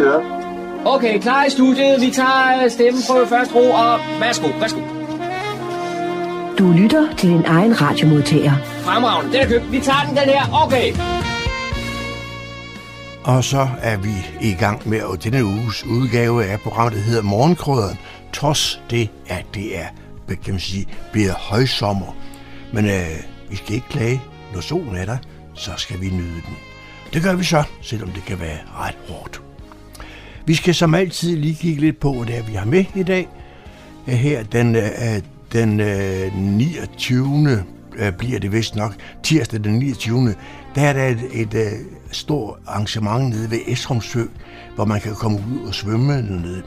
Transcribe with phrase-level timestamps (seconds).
[0.00, 0.22] Vi kører.
[0.84, 2.00] Okay, klar i studiet.
[2.00, 4.80] Vi tager øh, stemmen på første ro, og værsgo, værsgo.
[6.58, 8.52] Du lytter til din egen radiomodtager.
[8.62, 9.72] Fremragende, den er købt.
[9.72, 10.64] Vi tager den, den her.
[10.64, 10.92] Okay.
[13.24, 17.22] Og så er vi i gang med og denne uges udgave af programmet, der hedder
[17.22, 17.98] Morgenkrøderen,
[18.32, 19.86] trods det, at det er,
[20.28, 22.16] kan man sige, bliver højsommer.
[22.72, 24.22] Men øh, vi skal ikke klage,
[24.54, 25.16] når solen er der,
[25.54, 26.56] så skal vi nyde den.
[27.12, 29.29] Det gør vi så, selvom det kan være ret hårdt.
[30.50, 33.02] Vi skal som altid lige kigge lidt på, hvad det er, vi har med i
[33.02, 33.28] dag.
[34.06, 34.82] Her den, øh,
[35.52, 37.64] den øh, 29.
[38.18, 40.34] Bliver det vist nok, tirsdag den 29.
[40.74, 44.22] Der er der et, et, et stort arrangement nede ved Esrumsø,
[44.74, 46.62] hvor man kan komme ud og svømme dernede.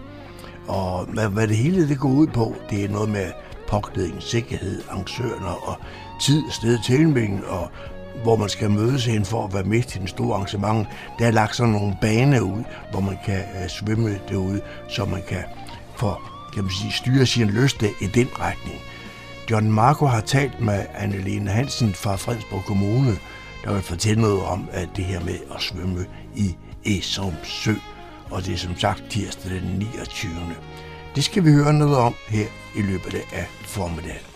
[0.68, 3.26] Og hvad, hvad det hele det går ud på, det er noget med
[3.68, 5.76] påklædning, sikkerhed, arrangørerne og
[6.22, 7.72] tid, sted, tilmelding og
[8.24, 10.88] hvor man skal mødes hen for at være med til den store arrangement.
[11.20, 15.22] Der er lagt sådan nogle baner ud, hvor man kan øh, svømme derude, så man
[15.28, 15.44] kan
[15.98, 16.16] få
[16.54, 18.80] kan man sige, styre sin lyst i den retning.
[19.52, 23.18] John Marco har talt med Annelene Hansen fra Fredensborg Kommune,
[23.64, 26.06] der vil fortælle noget om at det her med at svømme
[26.36, 26.56] i
[26.86, 27.74] Esom Sø.
[28.32, 30.32] Og det er som sagt tirsdag den 29.
[31.16, 34.33] Det skal vi høre noget om her i løbet af formiddagen.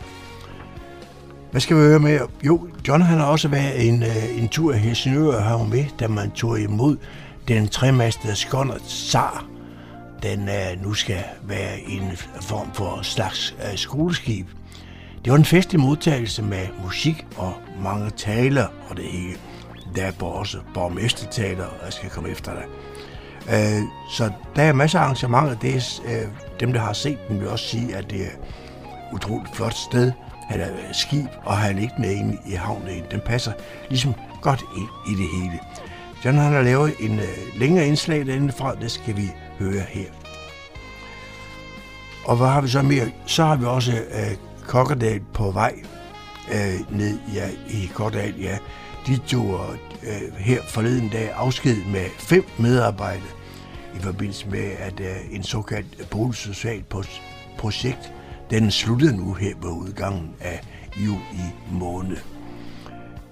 [1.51, 2.19] Hvad skal vi høre med?
[2.45, 6.07] Jo, John han har også været en, øh, en tur i Helsingør har med, da
[6.07, 6.97] man tog imod
[7.47, 9.45] den tremastede skåndert Sar.
[10.23, 14.47] Den øh, nu skal være en form for slags øh, skoleskib.
[15.25, 17.53] Det var en festlig modtagelse med musik og
[17.83, 19.37] mange taler og det hele.
[19.95, 22.65] Der er også borgmestertaler, og jeg skal komme efter dig.
[23.47, 25.55] Uh, så der er masser af arrangementer.
[25.55, 26.25] Det er,
[26.59, 28.39] dem, der har set dem, vil også sige, at det er et
[29.13, 30.11] utroligt flot sted
[30.47, 33.03] han er skib og have med inde i havnen.
[33.11, 33.51] Den passer
[33.89, 35.59] ligesom godt ind i det hele.
[36.25, 40.09] John han har lavet en øh, længere indslag derinde fra, det skal vi høre her.
[42.25, 43.11] Og hvad har vi så mere?
[43.25, 44.37] Så har vi også øh,
[44.67, 45.73] Kokkerdal på vej
[46.53, 48.39] øh, ned ja, i Kokkerdal.
[48.39, 48.57] Ja.
[49.07, 53.37] De tog øh, her forleden dag afsked med fem medarbejdere
[53.95, 56.85] i forbindelse med, at øh, en såkaldt boligsocialt
[57.57, 58.13] projekt
[58.49, 60.61] den sluttede nu her på udgangen af
[60.97, 62.17] juli måned.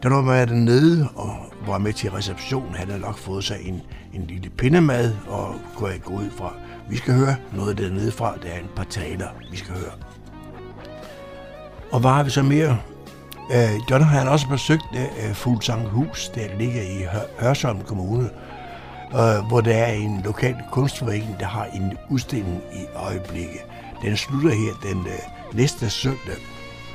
[0.04, 1.36] Da var man dernede og
[1.68, 3.82] var med til receptionen, havde han nok fået sig en,
[4.14, 6.54] en lille pindemad, og kunne jeg gå ud fra.
[6.90, 8.36] Vi skal høre noget dernede fra.
[8.44, 9.92] Der er en par taler, vi skal høre.
[11.92, 12.78] Og var vi så mere?
[13.52, 17.06] Øh, John har han også besøgt øh, Fuglsang Hus, der ligger i
[17.40, 18.30] Hørsholm Kommune,
[19.14, 23.62] øh, hvor der er en lokal kunstforening, der har en udstilling i øjeblikket.
[24.06, 26.38] Den slutter her den øh, næste søndag,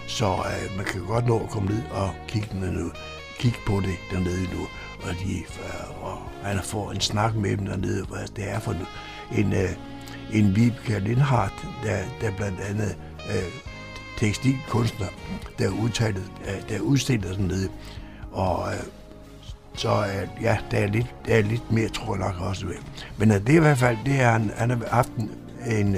[0.06, 2.93] så øh, man kan godt nå at komme ned og kigge, nu, øh,
[3.38, 4.66] kigge på det dernede nu.
[5.03, 8.75] Og, de, øh, og han får en snak med dem dernede, hvad det er for
[9.37, 9.71] en, øh,
[10.32, 12.97] en Vibeke Lindhardt, der, der blandt andet
[13.31, 13.53] øh,
[14.19, 15.09] tekstilkunstner,
[15.59, 17.69] der udtalte, øh, der udstiller dernede.
[18.32, 18.81] Og øh,
[19.77, 22.66] så øh, ja, der er, lidt, der er lidt mere, tror jeg nok også.
[23.19, 25.31] Men øh, det er i hvert fald, det er, han, han har haft en,
[25.66, 25.97] en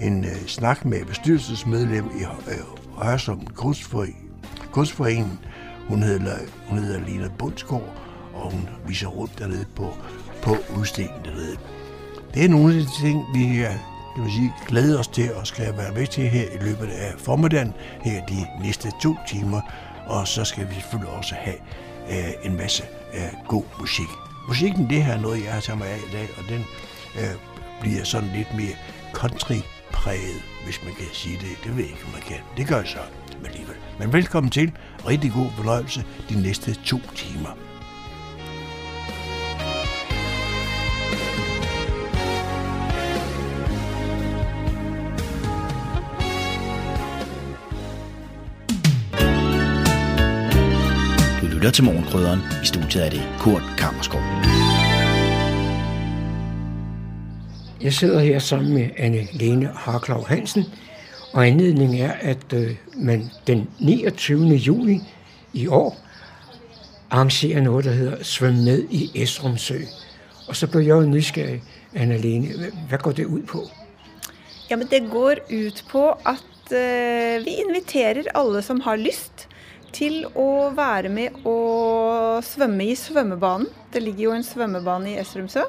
[0.00, 4.30] en øh, snak med bestyrelsesmedlem i øh, Hørsholm Kunstforening.
[4.72, 5.38] Kunstforeningen.
[5.88, 6.36] Hun hedder,
[6.68, 7.94] hun hedder Lina Bundsgaard,
[8.34, 9.94] og hun viser rundt dernede på,
[10.42, 11.56] på udstillingen dernede.
[12.34, 13.44] Det er nogle af de ting, vi
[14.14, 17.14] kan man sige, glæder os til og skal være med til her i løbet af
[17.18, 19.60] formiddagen, her de næste to timer.
[20.06, 21.56] Og så skal vi selvfølgelig også have
[22.10, 22.82] øh, en masse
[23.14, 24.08] øh, god musik.
[24.48, 26.64] Musikken, det her er noget, jeg har taget mig af i dag, og den
[27.18, 27.34] øh,
[27.80, 28.76] bliver sådan lidt mere
[29.12, 29.60] country
[29.92, 31.64] præget, hvis man kan sige det.
[31.64, 32.40] Det ved jeg ikke, om man kan.
[32.56, 32.98] Det gør jeg så
[33.38, 33.76] men alligevel.
[33.98, 34.72] Men velkommen til.
[35.06, 37.48] Rigtig god fornøjelse de næste to timer.
[51.40, 52.40] Du lytter til Morgenkrydderen.
[52.62, 54.20] I studiet er det Kurt Kammerskov.
[57.80, 60.64] Jeg sidder her sammen med Anne-Lene Harklov Hansen,
[61.32, 64.46] og anledningen er, at øh, man den 29.
[64.46, 65.00] juni
[65.52, 65.96] i år
[67.10, 69.78] arrangerer noget, der hedder Svøm med i Esrumsø.
[70.48, 71.62] Og så blev jeg jo nysgerrig,
[71.94, 72.74] Anne-Lene.
[72.88, 73.62] Hvad går det ud på?
[74.70, 79.48] Jamen, det går ud på, at øh, vi inviterer alle, som har lyst
[79.92, 83.66] til at være med og svømme i svømmebanen.
[83.92, 85.60] Det ligger jo en svømmebane i Esrumsø.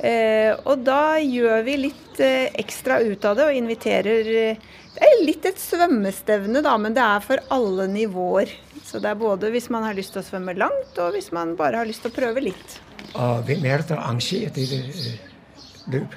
[0.00, 4.62] Eh, og da gjør vi litt eh, ekstra ut av det og inviterer eh,
[4.94, 8.54] Det er litt et svømmestevne, da, men det er for alle nivåer.
[8.84, 11.52] Så det er både hvis man har lyst til å svømme langt, og hvis man
[11.58, 12.80] bare har lyst til å prøve litt.
[13.12, 16.16] Og hvem er det, eh, der arrangerer dette løb.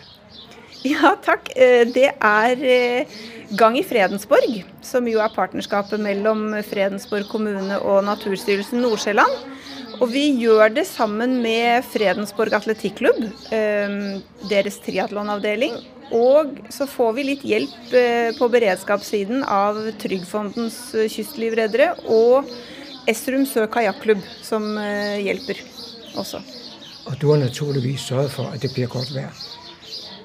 [0.84, 1.48] Ja, takk.
[1.56, 3.20] Eh, det er eh,
[3.56, 9.38] Gang i Fredensborg, som jo er partnerskapet mellom Fredensborg kommune og Naturstyrelsen Nord-Sjælland.
[10.02, 13.22] Og vi gjør det sammen med Fredensborg Atletikklubb,
[13.56, 13.96] eh,
[14.50, 15.78] deres triatlonavdeling.
[16.14, 17.94] Og så får vi litt hjelp
[18.38, 20.76] på beredskapssiden av Tryggfondens
[21.10, 22.52] kystlivreddere og
[23.10, 24.68] Esrum Sø kajakklubb, som
[25.24, 25.64] hjelper
[26.20, 26.44] også.
[27.08, 29.32] Og du har naturligvis sørget for at det blir godt vær?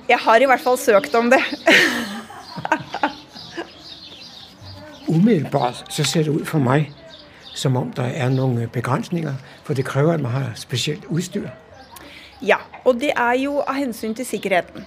[0.08, 1.42] Jeg har i hvert fall søkt om det.
[5.08, 6.92] Umiddelbart så ser det ud for mig,
[7.54, 9.34] som om der er nogle begrænsninger,
[9.64, 11.48] for det kræver, at man har spesielt udstyr.
[12.42, 14.86] Ja, og det er jo av hensyn til sikkerheten.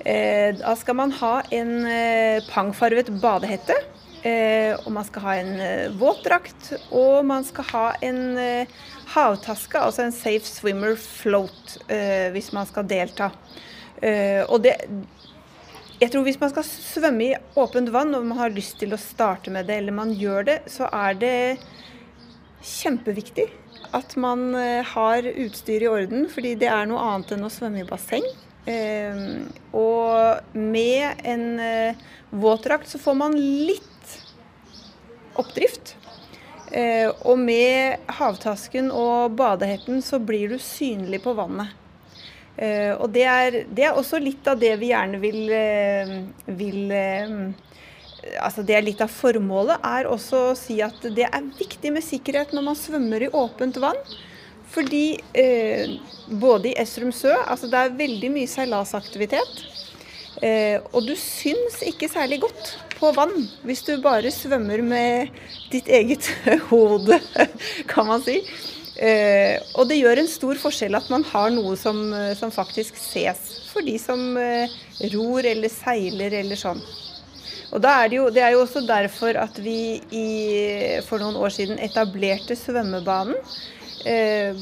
[0.00, 3.76] Eh, da skal man ha en eh, pangfarvet badehette,
[4.24, 8.38] eh, og man skal ha en våtdrakt, og man skal ha en
[9.12, 11.76] havtaske, altså en safe swimmer float,
[12.32, 13.28] hvis man skal delta.
[14.00, 14.76] Eh, og det
[16.00, 19.00] Jeg tror hvis man skal svømme i åpent vann og man har lyst til å
[19.00, 21.34] starte med det, eller man gjør det, så er det
[22.64, 23.50] kjempeviktig
[23.96, 27.82] at man eh, har utstyr i orden, fordi det er noe annet enn å svømme
[27.82, 28.24] i basseng.
[28.60, 31.46] Uh, og med en
[32.28, 34.12] våtdrakt så får man litt
[35.40, 35.96] oppdrift.
[37.24, 41.79] og med havtasken og badehetten så blir du synlig på vannet.
[42.58, 46.16] Uh, og det er, det er, også litt av det vi gjerne vil, uh,
[46.58, 47.68] vil uh,
[48.42, 52.04] Altså det er litt av formålet, er også å si at det er viktig med
[52.04, 53.96] sikkerhet når man svømmer i åpent vann.
[54.70, 55.16] Fordi
[56.28, 59.64] både i Esrum Sø, altså det er veldig mye seilasaktivitet.
[60.92, 65.32] og du syns ikke særlig godt på vann hvis du bare svømmer med
[65.72, 66.28] ditt eget
[66.70, 67.18] hode,
[67.88, 68.36] kan man si.
[69.00, 72.98] Uh, og det gjør en stor forskjell at man har noe som, eh, som faktisk
[73.00, 73.38] ses
[73.70, 74.68] for de som uh,
[75.14, 76.82] ror eller seiler eller sånn.
[77.70, 80.26] Og er det, jo, det, er jo også derfor at vi i,
[81.06, 83.40] for noen år siden etablerte svømmebanen.
[84.04, 84.58] Uh,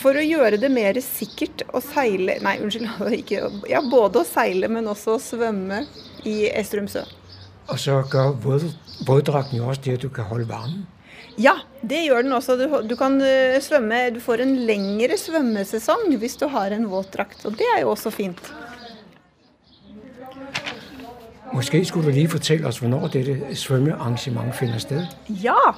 [0.00, 3.02] for å gjøre det mer sikkert å seile Nei, unnskyld.
[3.20, 5.82] Ikke, ja, både å seile, men også å svømme
[6.28, 7.02] i Estrumsø.
[7.70, 8.70] Og så gjør
[9.06, 10.86] våtdrakten jo også det at du kan holde varmen?
[11.38, 12.56] Ja, det gjør den også.
[12.58, 17.44] Du, du, kan eh, svømme Du får en lengre svømmesesong hvis du har en våtdrakt,
[17.46, 18.52] og det er jo også fint.
[21.52, 25.02] Måske skulle du lige fortelle oss hvornår dette svømmearrangement finner sted?
[25.42, 25.74] Ja,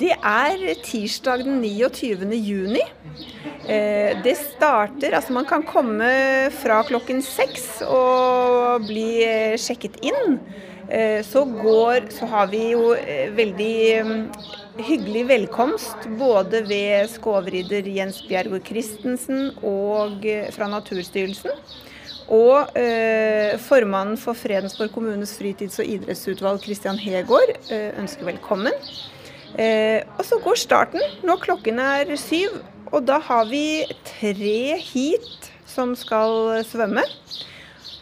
[0.00, 2.28] det er tirsdag den 29.
[2.36, 2.84] juni.
[3.66, 6.10] Eh, det starter Altså, man kan komme
[6.52, 10.40] fra klokken seks og bli eh, sjekket inn.
[11.26, 12.92] Så går Så har vi jo
[13.34, 14.20] veldig mm,
[14.84, 21.54] hyggelig velkomst både ved skåvridder Jens Bjergo Christensen og eh, fra Naturstyrelsen.
[22.32, 28.74] Og eh, formannen for Fredensborg kommunes fritids- og idrettsutvalg, Christian Hegård, eh, ønsker velkommen.
[29.56, 32.58] Eh, og så går starten Nå klokken er syv.
[32.92, 37.06] Og da har vi tre heat som skal svømme.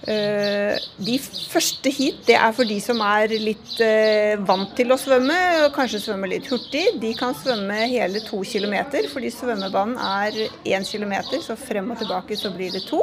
[0.05, 1.15] Eh, de
[1.49, 5.71] første hit det er for de som er litt eh, vant til å svømme og
[5.77, 6.83] kanskje svømme litt hurtig.
[7.01, 10.37] De kan svømme hele to kilometer, fordi svømmebanen er
[10.77, 13.01] én kilometer, så frem og tilbake så blir det to.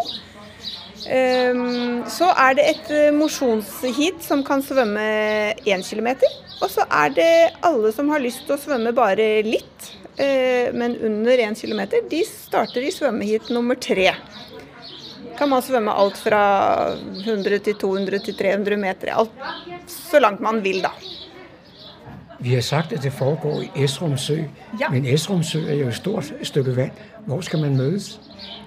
[1.09, 1.63] Eh,
[2.13, 5.07] så er det et eh, mosjonsheat som kan svømme
[5.65, 6.13] én km.
[6.61, 7.33] Og så er det
[7.65, 9.89] alle som har lyst til å svømme bare litt,
[10.21, 11.81] eh, men under én km,
[12.13, 14.11] de starter i svømmeheat nummer tre
[15.37, 16.43] kan man svømme alt fra
[16.95, 19.13] 100 til 200 til 300 meter.
[19.15, 20.93] Alt så langt man vil, da.
[22.41, 24.39] Vi har sagt at det foregår i Esrumsø,
[24.79, 24.89] ja.
[24.89, 26.95] men Esrumsø er jo et stort stykke vann.
[27.29, 28.15] Hvor skal man møtes?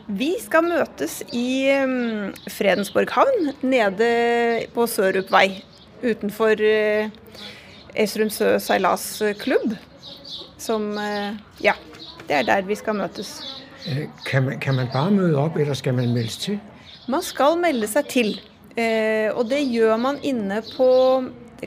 [0.07, 5.65] Vi skal møtes i um, Fredensborg havn, nede på Sørupvei.
[6.05, 7.11] Utenfor uh,
[7.97, 9.75] Esrumsø seilasklubb.
[10.59, 11.75] Som uh, Ja,
[12.29, 13.41] det er der vi skal møtes.
[13.89, 16.61] Øh, kan man, kan man bare møde opp, eller skal man meldes til?
[17.09, 18.41] Man skal melde seg til.
[18.77, 20.89] Eh, og det gjør man inne på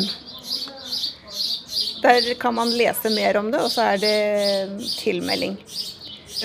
[2.03, 5.57] Der kan man lese mer om det, og så er det tilmelding.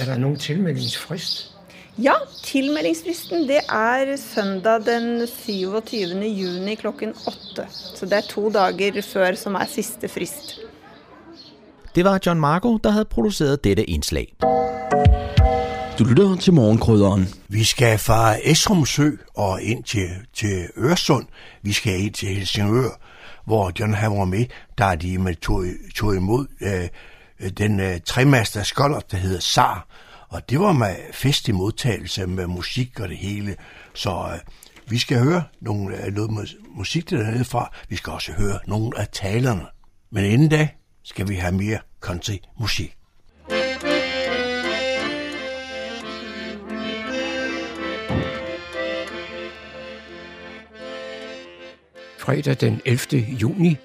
[0.00, 1.51] Er det noen tilmeldingsfrist?
[1.98, 2.12] Ja,
[2.44, 6.24] tilmeldingsfristen det er søndag den 27.
[6.24, 7.66] juni klokken åtte.
[7.70, 10.60] Så det er to dager før som er siste frist.
[11.94, 14.34] Det var John Marco, der havde produceret dette indslag.
[15.98, 17.28] Du lytter til morgenkrydderen.
[17.48, 21.26] Vi skal fra Esrumsø og ind til, til Øresund.
[21.62, 23.00] Vi skal ind til Helsingør,
[23.44, 24.46] hvor John han var med,
[24.78, 29.86] der de med tog, tog imod øh, den øh, tremaster skoller, der hedder SAR.
[30.32, 33.56] Og det var med festlig modtagelse med musik og det hele.
[33.94, 34.38] Så øh,
[34.90, 37.72] vi skal høre nogle, øh, noget musik dernede fra.
[37.88, 39.66] Vi skal også høre nogle af talerne.
[40.10, 40.68] Men inden da
[41.04, 42.96] skal vi have mere country musik.
[52.18, 53.26] Fredag den 11.
[53.40, 53.76] juni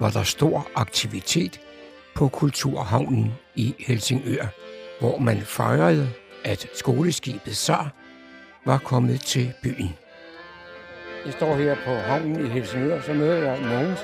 [0.00, 1.60] var der stor aktivitet
[2.14, 4.63] på Kulturhavnen i Helsingør,
[5.04, 6.08] hvor man fejrede,
[6.44, 7.92] at skoleskibet SAR
[8.66, 9.94] var kommet til byen.
[11.24, 14.00] Jeg står her på havnen i Helsingør, så møder jeg Mogens.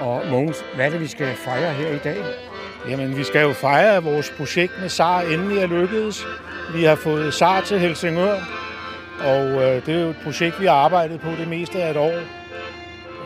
[0.00, 2.24] Og Mogens, hvad er det, vi skal fejre her i dag?
[2.88, 6.24] Jamen, vi skal jo fejre, at vores projekt med SAR endelig er lykkedes.
[6.74, 8.36] Vi har fået SAR til Helsingør,
[9.20, 11.96] og øh, det er jo et projekt, vi har arbejdet på det meste af et
[11.96, 12.16] år.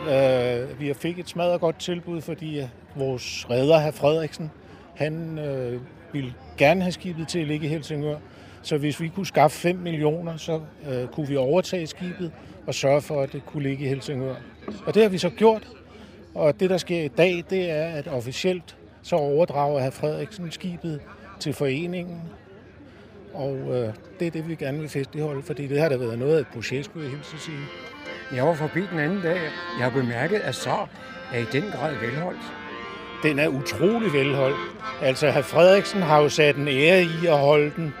[0.05, 2.61] Øh, vi har fik et smadret godt tilbud, fordi
[2.95, 4.51] vores redder, herr Frederiksen,
[4.95, 5.81] han øh,
[6.13, 8.17] ville gerne have skibet til at ligge i Helsingør.
[8.61, 12.31] Så hvis vi kunne skaffe 5 millioner, så øh, kunne vi overtage skibet
[12.67, 14.35] og sørge for, at det kunne ligge i Helsingør.
[14.85, 15.67] Og det har vi så gjort.
[16.35, 20.99] Og det, der sker i dag, det er, at officielt så overdrager herr Frederiksen skibet
[21.39, 22.21] til foreningen.
[23.33, 26.35] Og øh, det er det, vi gerne vil festligholde, fordi det har da været noget
[26.35, 27.57] af et projekt, skulle jeg hilse sige.
[28.35, 29.39] Jeg var forbi den anden dag.
[29.79, 30.87] Jeg har bemærket, at så
[31.33, 32.64] er i den grad velholdt.
[33.23, 34.57] Den er utrolig velholdt.
[35.01, 37.93] Altså, herr Frederiksen har jo sat en ære i at holde den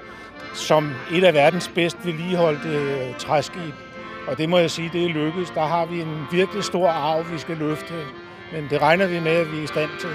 [0.53, 3.73] som et af verdens bedst vedligeholdte øh, træskib.
[4.27, 5.49] Og det må jeg sige, det er lykkedes.
[5.49, 7.93] Der har vi en virkelig stor arv, vi skal løfte.
[8.53, 10.09] Men det regner vi med, at vi er i stand til.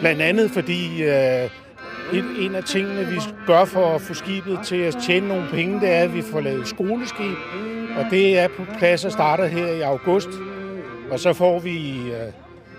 [0.00, 1.50] Blandt andet fordi øh,
[2.12, 5.80] et, en af tingene, vi gør for at få skibet til at tjene nogle penge,
[5.80, 7.36] det er, at vi får lavet skoleskib.
[7.98, 10.28] Og det er på plads og starter her i august.
[11.10, 12.32] Og så får vi øh,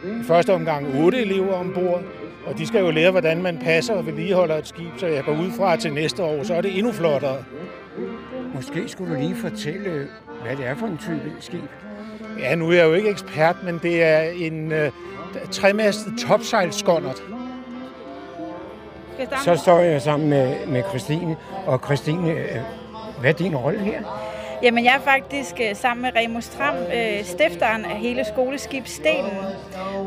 [0.03, 2.01] i første omgang otte elever ombord.
[2.45, 5.31] Og de skal jo lære, hvordan man passer og vedligeholder et skib, så jeg går
[5.31, 7.37] ud fra til næste år, så er det endnu flottere.
[8.55, 10.07] Måske skulle du lige fortælle,
[10.45, 11.63] hvad det er for en type skib.
[12.39, 14.77] Ja, nu er jeg jo ikke ekspert, men det er en uh,
[15.51, 17.23] tremastet topsejlskåndert.
[19.43, 21.35] Så står jeg sammen med, med Christine.
[21.65, 22.57] Og Christine, øh,
[23.19, 24.20] hvad er din rolle her?
[24.63, 29.31] Jamen, jeg er faktisk øh, sammen med Remus Tram, øh, stifteren af hele skoleskibsstenen.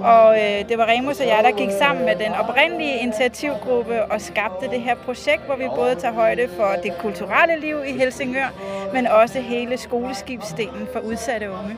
[0.02, 4.20] Og øh, det var Remus og jeg, der gik sammen med den oprindelige initiativgruppe og
[4.20, 8.48] skabte det her projekt, hvor vi både tager højde for det kulturelle liv i Helsingør,
[8.92, 11.76] men også hele skoleskibsstenen for udsatte unge.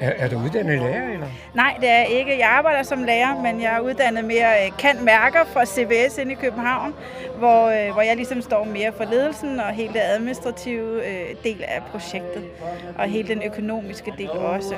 [0.00, 1.26] Er, er du uddannet lærer, eller?
[1.54, 2.38] Nej, det er jeg ikke.
[2.38, 6.34] Jeg arbejder som lærer, men jeg er uddannet mere kan mærker fra CBS inde i
[6.34, 6.94] København,
[7.38, 11.64] hvor, øh, hvor jeg ligesom står mere for ledelsen og hele det administrative øh, del
[11.68, 12.44] af projektet,
[12.98, 14.74] og hele den økonomiske del også.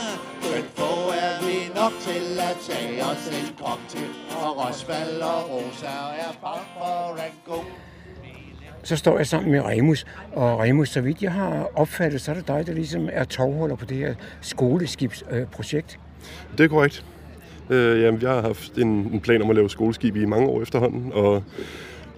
[0.51, 0.91] Men få
[1.27, 5.95] er vi nok til at tage os en cocktail, og Rosvald og Rosa
[6.27, 7.59] er bang for Rango.
[8.83, 12.35] Så står jeg sammen med Remus, og Remus, så vidt jeg har opfattet, så er
[12.35, 15.99] det dig, der ligesom er tovholder på det her skoleskibsprojekt.
[16.53, 17.05] Øh, det er korrekt.
[17.71, 20.63] Øh, jamen, jeg har haft en, en plan om at lave skoleskib i mange år
[20.63, 21.43] efterhånden, og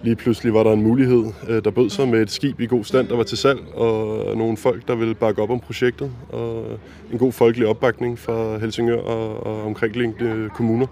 [0.03, 2.83] lige pludselig var der en mulighed, øh, der bød sig med et skib i god
[2.83, 6.65] stand, der var til salg, og nogle folk, der ville bakke op om projektet, og
[7.11, 10.87] en god folkelig opbakning fra Helsingør og, og omkringliggende kommuner.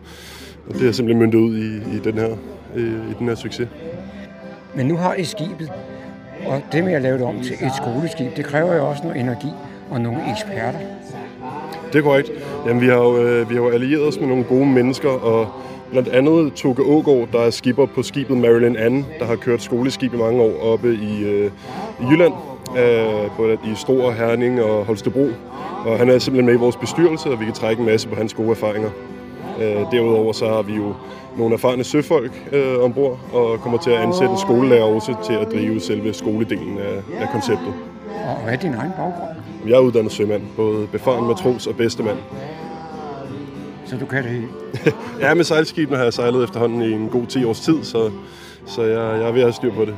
[0.68, 2.38] Og det er simpelthen myndet ud i, i, den her,
[2.78, 3.68] i, i den her succes.
[4.76, 5.72] Men nu har I skibet,
[6.46, 9.20] og det med at lave det om til et skoleskib, det kræver jo også noget
[9.20, 9.50] energi
[9.90, 10.80] og nogle eksperter.
[11.94, 12.32] Det er korrekt.
[12.68, 15.48] Jamen, vi har jo, øh, vi har jo allieret os med nogle gode mennesker, og
[15.94, 20.14] Blandt andet Toge Ågaard, der er skipper på skibet Marilyn Anne, der har kørt skoleskib
[20.14, 21.52] i mange år oppe i, øh,
[22.02, 22.34] i Jylland,
[22.78, 25.28] øh, både i Stor, Herning og Holstebro.
[25.86, 28.16] Og han er simpelthen med i vores bestyrelse, og vi kan trække en masse på
[28.16, 28.90] hans gode erfaringer.
[29.64, 30.94] Øh, derudover så har vi jo
[31.38, 35.52] nogle erfarne søfolk øh, ombord, og kommer til at ansætte en skolelærer også til at
[35.52, 37.74] drive selve skoledelen af, af konceptet.
[38.28, 39.30] Og hvad er din egen baggrund?
[39.68, 42.18] Jeg er uddannet sømand, både befaren, matros og bedstemand.
[43.86, 44.48] Så du kan det hele?
[45.22, 48.12] ja, med sejlskibene har jeg sejlet efterhånden i en god 10 års tid, så,
[48.66, 49.96] så jeg, jeg er ved at have styr på det.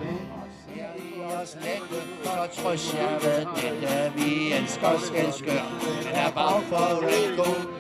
[2.64, 3.46] Trods jeg ved,
[3.88, 7.75] er vi elsker skal skør, men er bag for en god.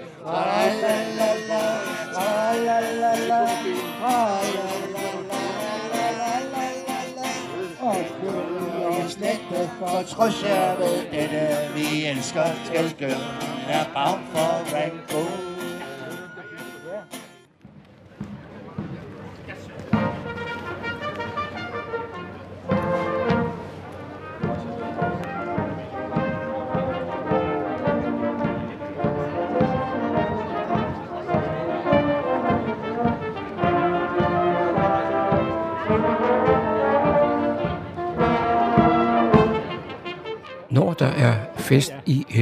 [9.10, 13.08] Slægte for trods jeg ved, det vi elsker skal skør,
[13.70, 15.55] er bag for en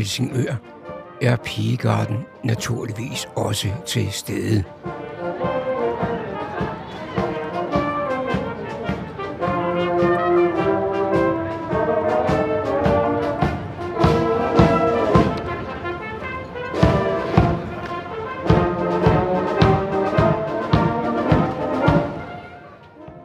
[0.04, 0.56] Helsingør,
[1.22, 4.64] er Pigegarden naturligvis også til stede.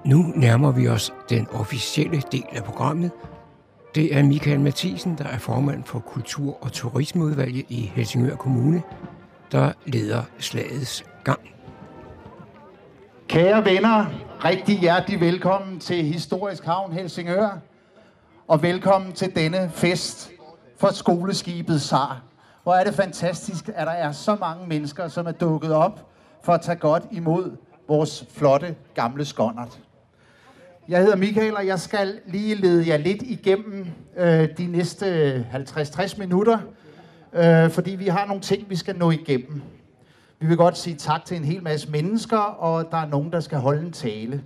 [0.04, 3.10] Nu nærmer vi os den officielle del af programmet.
[3.94, 8.82] Det er Michael Mathisen, der er formand for Kultur- og Turismeudvalget i Helsingør Kommune,
[9.52, 11.40] der leder slagets gang.
[13.28, 14.06] Kære venner,
[14.44, 17.58] rigtig hjertelig velkommen til Historisk Havn Helsingør,
[18.48, 20.30] og velkommen til denne fest
[20.76, 22.22] for skoleskibet SAR.
[22.62, 26.06] Hvor er det fantastisk, at der er så mange mennesker, som er dukket op
[26.42, 27.56] for at tage godt imod
[27.88, 29.80] vores flotte gamle skåndert.
[30.88, 36.18] Jeg hedder Michael, og jeg skal lige lede jer lidt igennem øh, de næste 50-60
[36.18, 36.58] minutter,
[37.32, 39.62] øh, fordi vi har nogle ting, vi skal nå igennem.
[40.40, 43.40] Vi vil godt sige tak til en hel masse mennesker, og der er nogen, der
[43.40, 44.42] skal holde en tale.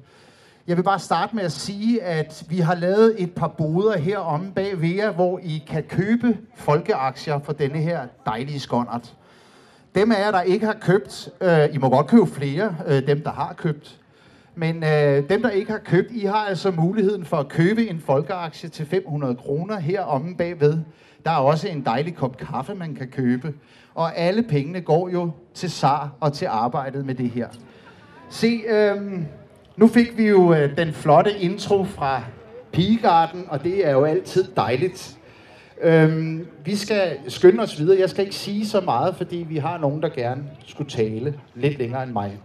[0.67, 4.53] Jeg vil bare starte med at sige, at vi har lavet et par boder heromme
[4.53, 9.15] bag ved jer, hvor I kan købe folkeaktier for denne her dejlige skåndert.
[9.95, 13.23] Dem af jer, der ikke har købt, øh, I må godt købe flere, øh, dem
[13.23, 13.99] der har købt.
[14.55, 18.01] Men øh, dem, der ikke har købt, I har altså muligheden for at købe en
[18.01, 20.79] folkeaktie til 500 kroner heromme bagved.
[21.25, 23.55] Der er også en dejlig kop kaffe, man kan købe.
[23.95, 27.49] Og alle pengene går jo til SAR og til arbejdet med det her.
[28.31, 28.97] Se, øh,
[29.77, 32.23] nu fik vi jo øh, den flotte intro fra
[32.73, 35.19] Pigegarden, og det er jo altid dejligt.
[35.83, 38.01] Øhm, vi skal skynde os videre.
[38.01, 41.79] Jeg skal ikke sige så meget, fordi vi har nogen, der gerne skulle tale lidt
[41.79, 42.39] længere end mig.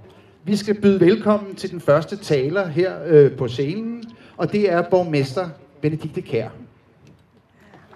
[0.48, 4.04] Vi skal byde velkommen til den første taler her øh, på scenen,
[4.38, 5.50] og det er borgmester
[5.82, 6.50] Benedikte Kær.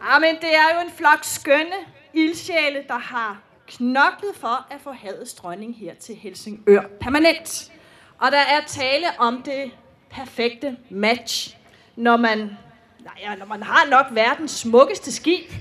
[0.02, 1.76] Amen, ah, det er jo en flok skønne
[2.14, 7.72] ildsjæle, der har knoklet for at få hadets dronning her til Helsingør permanent.
[8.18, 9.72] Og der er tale om det
[10.10, 11.58] perfekte match,
[11.96, 15.52] når man, nej, ja, når man har nok verdens smukkeste skib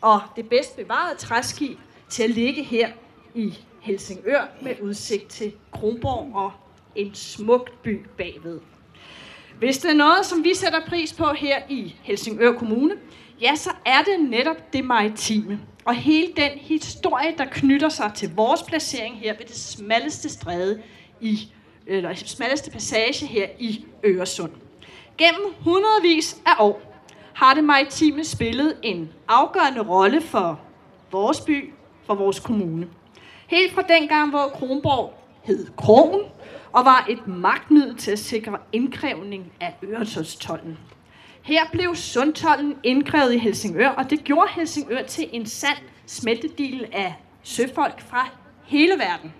[0.00, 1.78] og det bedst bevarede træskib
[2.10, 2.88] til at ligge her
[3.34, 6.52] i Helsingør med udsigt til Kronborg og
[6.94, 8.60] en smuk by bagved.
[9.58, 12.94] Hvis det er noget, som vi sætter pris på her i Helsingør Kommune,
[13.40, 15.60] ja, så er det netop det maritime.
[15.84, 20.82] Og hele den historie, der knytter sig til vores placering her ved det smalleste stræde
[21.20, 21.52] i,
[21.86, 24.52] eller smalleste passage her i Øresund.
[25.18, 26.82] Gennem hundredvis af år
[27.32, 30.60] har det maritime spillet en afgørende rolle for
[31.12, 31.72] vores by,
[32.06, 32.88] for vores kommune.
[33.50, 36.20] Helt fra dengang, hvor Kronborg hed Krogen
[36.72, 40.78] og var et magtmiddel til at sikre indkrævning af Øresundstolden.
[41.42, 47.14] Her blev Sundtolden indkrævet i Helsingør, og det gjorde Helsingør til en sand smeltedil af
[47.42, 48.28] søfolk fra
[48.64, 49.34] hele verden.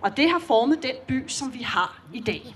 [0.00, 2.54] Og det har formet den by, som vi har i dag.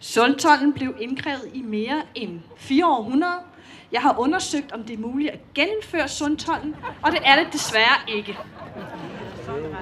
[0.00, 3.44] Sundtolden blev indkrævet i mere end fire århundreder.
[3.92, 8.16] Jeg har undersøgt, om det er muligt at genindføre Sundtolden, og det er det desværre
[8.16, 8.38] ikke.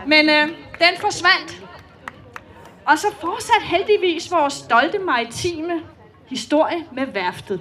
[0.06, 0.48] Men øh,
[0.78, 1.62] den forsvandt.
[2.86, 5.82] Og så fortsat heldigvis vores stolte maritime
[6.26, 7.60] historie med værftet.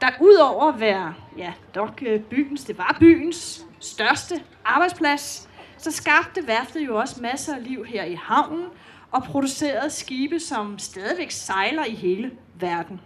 [0.00, 6.46] Der udover at være, ja, dog øh, byens, det var byens største arbejdsplads, så skabte
[6.46, 8.66] værftet jo også masser af liv her i havnen,
[9.12, 13.00] og producerede skibe, som stadigvæk sejler i hele verden.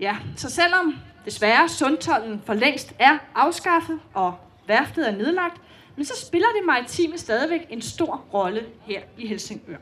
[0.00, 0.94] Ja, så selvom
[1.24, 4.34] desværre Sundtollen for længst er afskaffet og
[4.66, 5.60] værftet er nedlagt,
[5.96, 9.76] men så spiller det maritime stadigvæk en stor rolle her i Helsingør.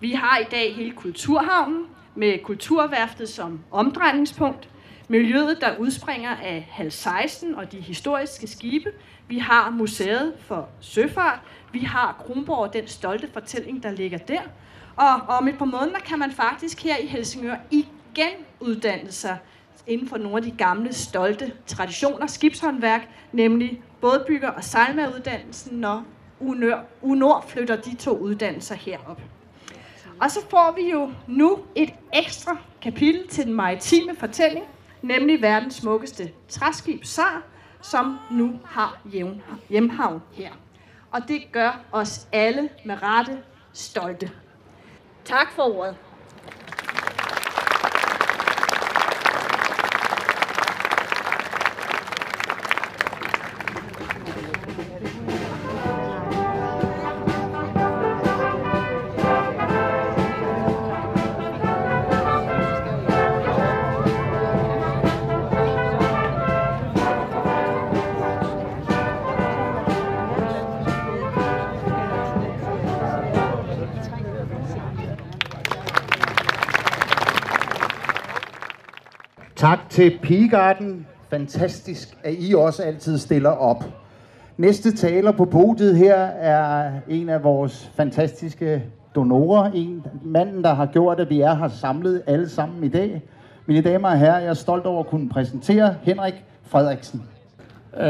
[0.00, 4.68] Vi har i dag hele Kulturhavnen med Kulturværftet som omdrejningspunkt,
[5.08, 8.92] miljøet, der udspringer af halv 16 og de historiske skibe.
[9.28, 11.40] Vi har Museet for Søfart.
[11.72, 14.40] Vi har Kronborg, den stolte fortælling, der ligger der.
[14.96, 19.38] Og om et par måneder kan man faktisk her i Helsingør igen uddanne sig
[19.86, 26.04] inden for nogle af de gamle, stolte traditioner, skibshåndværk, nemlig bådbygger- og sejlmageruddannelsen, når
[27.02, 29.20] UNOR flytter de to uddannelser herop.
[30.20, 34.64] Og så får vi jo nu et ekstra kapitel til den maritime fortælling,
[35.02, 37.42] nemlig verdens smukkeste træskib SAR,
[37.80, 39.00] som nu har
[39.68, 40.50] hjemhavn her.
[41.10, 43.38] Og det gør os alle med rette
[43.72, 44.30] stolte.
[45.24, 45.96] Tak for ordet.
[79.92, 81.06] Til Pigarden.
[81.30, 83.84] Fantastisk, at I også altid stiller op.
[84.56, 88.82] Næste taler på podiet her er en af vores fantastiske
[89.14, 89.70] donorer.
[89.70, 93.22] En manden, der har gjort, at vi er her samlet alle sammen i dag.
[93.66, 97.22] Mine damer og herrer, jeg er stolt over at kunne præsentere Henrik Frederiksen.
[97.92, 98.00] Uh,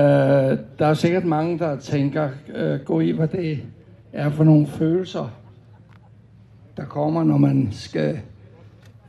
[0.79, 3.59] der er sikkert mange, der tænker, øh, uh, gå i, hvad det
[4.13, 5.31] er for nogle følelser,
[6.77, 8.21] der kommer, når man skal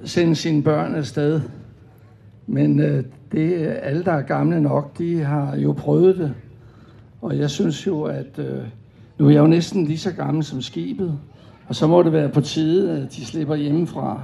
[0.06, 1.42] sende sine børn afsted
[2.48, 6.34] men øh, det, alle, der er gamle nok, de har jo prøvet det.
[7.22, 8.64] Og jeg synes jo, at øh,
[9.20, 11.20] nu er jeg jo næsten lige så gammel som skibet.
[11.68, 14.22] Og så må det være på tide, at de slipper hjemmefra.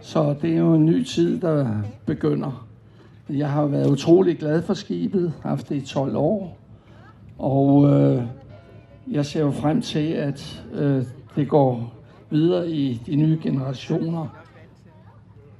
[0.00, 1.68] Så det er jo en ny tid, der
[2.06, 2.66] begynder.
[3.28, 6.58] Jeg har været utrolig glad for skibet, haft det i 12 år.
[7.38, 8.22] Og øh,
[9.10, 11.04] jeg ser jo frem til, at øh,
[11.36, 11.94] det går
[12.30, 14.45] videre i de nye generationer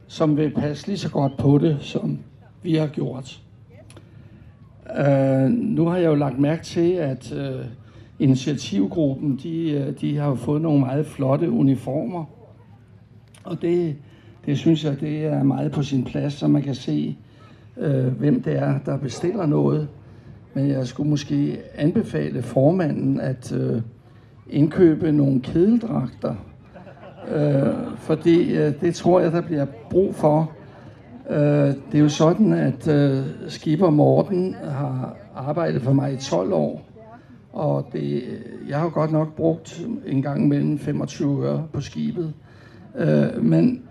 [0.06, 2.18] som vil passe lige så godt på det, som
[2.62, 3.40] vi har gjort.
[4.98, 7.66] Uh, nu har jeg jo lagt mærke til, at uh,
[8.18, 12.24] initiativgruppen, de, uh, de har jo fået nogle meget flotte uniformer.
[13.44, 13.96] Og det,
[14.46, 17.16] det synes jeg, det er meget på sin plads, så man kan se,
[17.76, 19.88] uh, hvem det er, der bestiller noget.
[20.54, 23.82] Men jeg skulle måske anbefale formanden at uh,
[24.50, 26.34] indkøbe nogle kedeldragter
[27.34, 30.52] øh, fordi øh, det tror jeg, der bliver brug for.
[31.30, 36.52] Øh, det er jo sådan, at øh, Skipper Morten har arbejdet for mig i 12
[36.52, 36.82] år,
[37.52, 42.32] og det, øh, jeg har godt nok brugt en gang mellem 25 øre på skibet.
[42.96, 43.82] Øh, men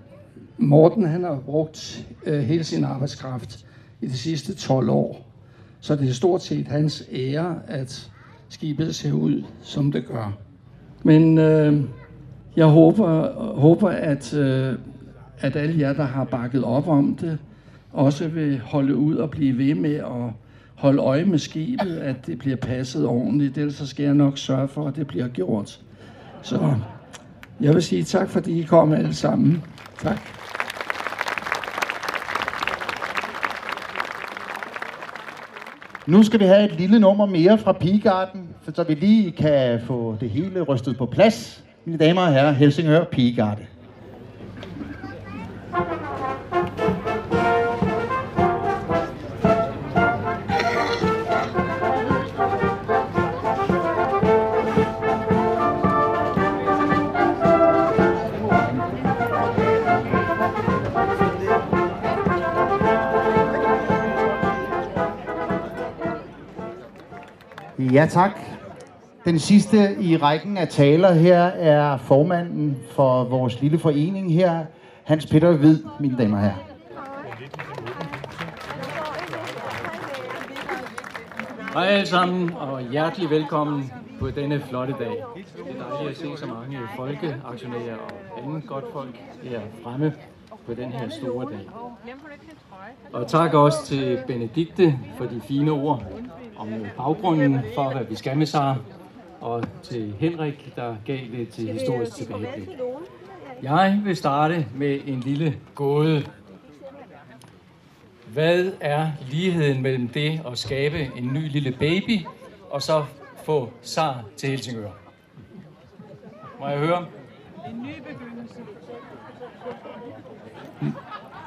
[0.58, 3.66] Morten han har brugt øh, hele sin arbejdskraft
[4.02, 5.26] i de sidste 12 år.
[5.80, 8.12] Så det er stort set hans ære, at
[8.50, 10.38] skibet ser ud, som det gør.
[11.04, 11.84] Men øh,
[12.56, 14.74] jeg håber, håber at, øh,
[15.40, 17.38] at alle jer, der har bakket op om det,
[17.94, 20.32] også vil holde ud og blive ved med at
[20.76, 23.58] holde øje med skibet, at det bliver passet ordentligt.
[23.58, 25.80] Ellers så skal jeg nok sørge for, at det bliver gjort.
[26.42, 26.74] Så
[27.62, 29.64] jeg vil sige tak, fordi I kom alle sammen.
[30.00, 30.20] Tak.
[36.08, 40.18] Nu skal vi have et lille nummer mere fra Pigarden, så vi lige kan få
[40.20, 41.65] det hele rystet på plads.
[41.86, 43.68] Mine damer og herrer, Helsingør Pigegarde.
[67.80, 68.55] Ja tak.
[69.26, 74.66] Den sidste i rækken af taler her er formanden for vores lille forening her,
[75.04, 76.56] Hans Peter Hvid, mine damer og herrer.
[81.74, 85.24] Hej alle sammen, og hjertelig velkommen på denne flotte dag.
[85.68, 87.98] Det er dejligt at se så mange folkeaktionærer
[88.32, 90.14] og anden godt folk her fremme
[90.66, 91.70] på den her store dag.
[93.14, 96.04] Og tak også til Benedikte for de fine ord
[96.58, 98.76] om baggrunden for, hvad vi skal med Sara
[99.46, 102.70] og til Henrik, der gav det til historisk tilbageblik.
[103.64, 106.26] Jeg vil starte med en lille gåde.
[108.28, 112.20] Hvad er ligheden mellem det at skabe en ny lille baby,
[112.70, 113.06] og så
[113.44, 114.90] få SAR til Helsingør?
[116.60, 117.06] Må jeg høre?
[117.70, 118.56] En ny begyndelse.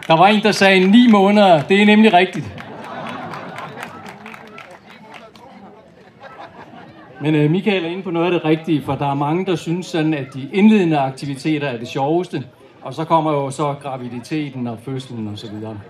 [0.07, 1.63] Der var en, der sagde ni måneder.
[1.63, 2.58] Det er nemlig rigtigt.
[7.21, 9.57] Men øh, Michael er inde på noget af det rigtige, for der er mange, der
[9.57, 12.45] synes sådan, at de indledende aktiviteter er det sjoveste,
[12.83, 15.81] og så kommer jo så graviditeten og fødslen og så videre.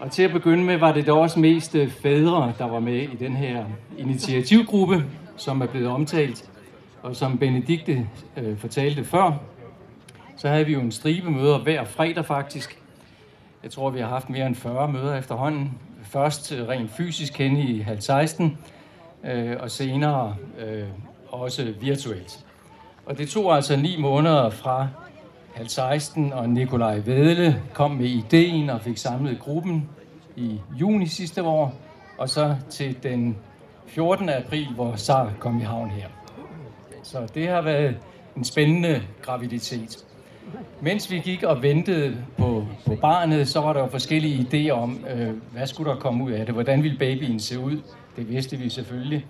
[0.00, 3.02] Og til at begynde med var det da også mest øh, fædre, der var med
[3.02, 3.64] i den her
[3.98, 5.04] initiativgruppe,
[5.36, 6.50] som er blevet omtalt.
[7.02, 9.32] Og som Benedikte øh, fortalte før,
[10.36, 12.82] så havde vi jo en stribe møder hver fredag faktisk.
[13.62, 15.72] Jeg tror, vi har haft mere end 40 møder efterhånden.
[16.02, 18.58] Først øh, rent fysisk hen i halv 16,
[19.26, 20.84] øh, og senere øh,
[21.28, 22.44] også virtuelt.
[23.06, 24.88] Og det tog altså ni måneder fra
[25.54, 29.88] halv 16, og Nikolaj Vedle kom med ideen og fik samlet gruppen
[30.36, 31.74] i juni sidste år,
[32.18, 33.36] og så til den
[33.86, 34.28] 14.
[34.28, 36.06] april, hvor Sar kom i havn her.
[37.02, 37.96] Så det har været
[38.36, 40.04] en spændende graviditet.
[40.80, 45.04] Mens vi gik og ventede på, på barnet, så var der jo forskellige idéer om,
[45.14, 46.54] øh, hvad skulle der komme ud af det?
[46.54, 47.80] Hvordan ville babyen se ud?
[48.16, 49.26] Det vidste vi selvfølgelig.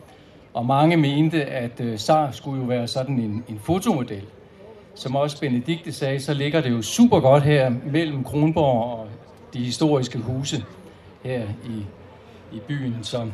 [0.54, 4.22] Og mange mente, at øh, SAR skulle jo være sådan en, en fotomodel.
[4.94, 9.08] Som også Benedikte sagde, så ligger det jo super godt her mellem Kronborg og
[9.54, 10.64] de historiske huse
[11.22, 11.84] her i,
[12.56, 12.96] i byen.
[13.02, 13.30] Så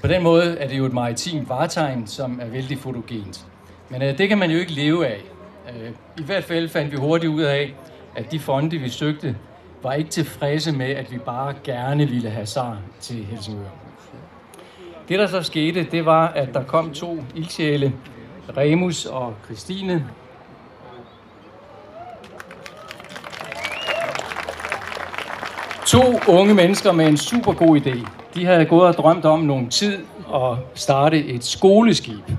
[0.00, 3.46] på den måde er det jo et maritimt varetegn, som er vældig fotogent.
[3.88, 5.20] Men øh, det kan man jo ikke leve af.
[5.68, 7.74] Øh, I hvert fald fandt vi hurtigt ud af,
[8.16, 9.36] at de fonde, vi søgte,
[9.82, 13.79] var ikke tilfredse med, at vi bare gerne ville have SAR til Helsingør.
[15.10, 17.92] Det, der så skete, det var, at der kom to ildsjæle,
[18.56, 20.06] Remus og Christine.
[25.86, 28.08] To unge mennesker med en super god idé.
[28.34, 29.98] De havde gået og drømt om nogle tid
[30.34, 32.30] at starte et skoleskib.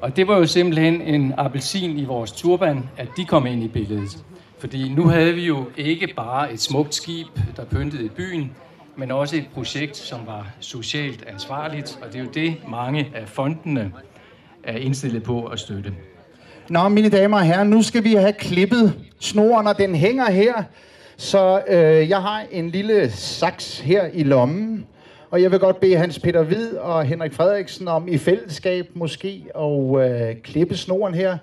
[0.00, 3.68] Og det var jo simpelthen en appelsin i vores turban, at de kom ind i
[3.68, 4.24] billedet.
[4.58, 8.52] Fordi nu havde vi jo ikke bare et smukt skib, der pyntede i byen,
[8.96, 13.28] men også et projekt, som var socialt ansvarligt, og det er jo det, mange af
[13.28, 13.92] fondene
[14.64, 15.94] er indstillet på at støtte.
[16.68, 20.62] Nå, mine damer og herrer, nu skal vi have klippet snoren, og den hænger her.
[21.16, 24.86] Så øh, jeg har en lille saks her i lommen,
[25.30, 29.44] og jeg vil godt bede Hans Peter Hvid og Henrik Frederiksen om i fællesskab måske
[29.58, 31.38] at øh, klippe snoren her.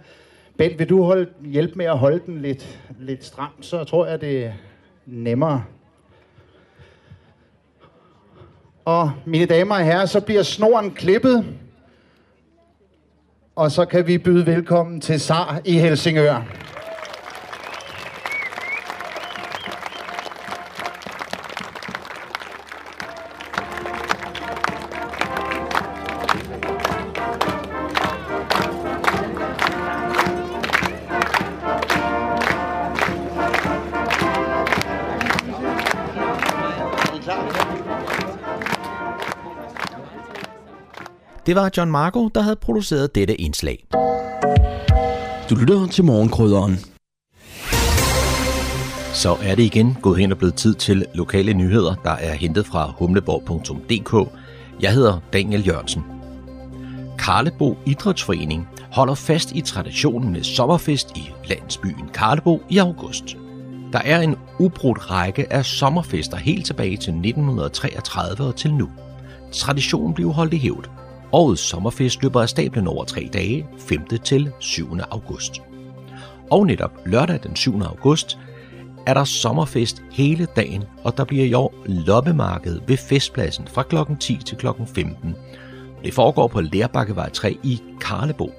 [0.57, 4.21] Bent, vil du holde, hjælpe med at holde den lidt, lidt stram, så tror jeg,
[4.21, 4.51] det er
[5.05, 5.63] nemmere.
[8.86, 11.46] Og mine damer og herrer, så bliver snoren klippet.
[13.56, 16.41] Og så kan vi byde velkommen til SAR i Helsingør.
[41.45, 43.86] Det var John Marco, der havde produceret dette indslag.
[45.49, 46.79] Du lytter til morgenkrydderen.
[49.13, 52.65] Så er det igen gået hen og blevet tid til lokale nyheder, der er hentet
[52.65, 54.32] fra humleborg.dk.
[54.82, 56.03] Jeg hedder Daniel Jørgensen.
[57.19, 63.38] Karlebo Idrætsforening holder fast i traditionen med sommerfest i landsbyen Karlebo i august.
[63.93, 68.89] Der er en ubrudt række af sommerfester helt tilbage til 1933 og til nu.
[69.51, 70.89] Traditionen blev holdt i hævd,
[71.36, 74.06] Årets sommerfest løber af stablen over tre dage, 5.
[74.24, 74.98] til 7.
[75.12, 75.62] august.
[76.52, 77.82] Og netop lørdag den 7.
[77.82, 78.38] august
[79.06, 83.96] er der sommerfest hele dagen, og der bliver i år loppemarked ved festpladsen fra kl.
[84.19, 84.67] 10 til kl.
[84.96, 85.36] 15.
[86.04, 88.52] Det foregår på Lærbakkevej 3 i Karlebo.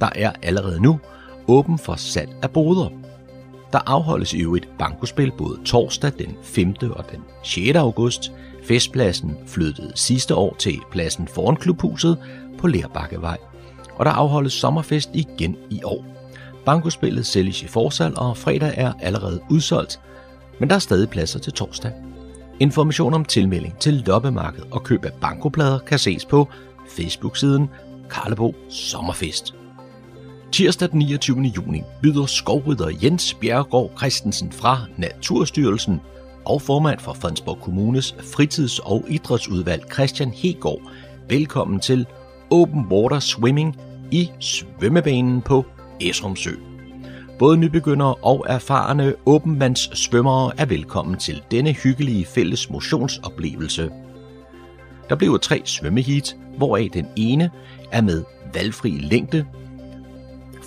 [0.00, 1.00] Der er allerede nu
[1.48, 3.03] åben for salg af boder.
[3.74, 6.74] Der afholdes i øvrigt bankospil både torsdag den 5.
[6.90, 7.76] og den 6.
[7.76, 8.32] august,
[8.64, 12.18] Festpladsen flyttede sidste år til pladsen foran klubhuset
[12.58, 13.38] på Lærbakkevej,
[13.96, 16.04] og der afholdes sommerfest igen i år.
[16.64, 20.00] Bankospillet sælges i forsal, og fredag er allerede udsolgt,
[20.60, 21.92] men der er stadig pladser til torsdag.
[22.60, 26.48] Information om tilmelding til loppemarked og køb af bankoplader kan ses på
[26.96, 27.70] Facebook-siden
[28.10, 29.63] Karlebo Sommerfest.
[30.54, 31.40] Tirsdag den 29.
[31.40, 36.00] juni byder skovrytter Jens Bjergård Christensen fra Naturstyrelsen
[36.44, 40.80] og formand for Fredensborg Kommunes fritids- og idrætsudvalg Christian Hegård
[41.28, 42.06] velkommen til
[42.50, 43.76] Open Water Swimming
[44.10, 45.64] i svømmebanen på
[46.00, 46.50] Esrumsø.
[47.38, 53.90] Både nybegyndere og erfarne åbenvandssvømmere er velkommen til denne hyggelige fælles motionsoplevelse.
[55.08, 57.50] Der bliver tre svømmeheat, hvoraf den ene
[57.92, 59.46] er med valgfri længde.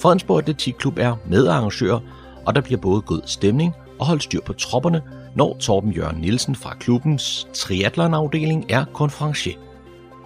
[0.01, 1.99] Fredensborg Atletikklub er medarrangør,
[2.45, 5.01] og der bliver både god stemning og holdt styr på tropperne,
[5.35, 9.55] når Torben Jørgen Nielsen fra klubbens triathlonafdeling er konferencier.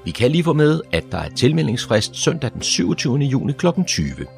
[0.05, 3.19] Vi kan lige få med, at der er tilmeldingsfrist søndag den 27.
[3.19, 3.67] juni kl.
[3.87, 4.38] 20.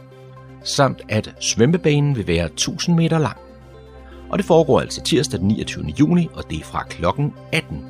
[0.64, 3.36] Samt at svømmebanen vil være 1000 meter lang.
[4.30, 5.84] Og det foregår altså tirsdag den 29.
[6.00, 7.04] juni, og det er fra kl.
[7.52, 7.84] 18.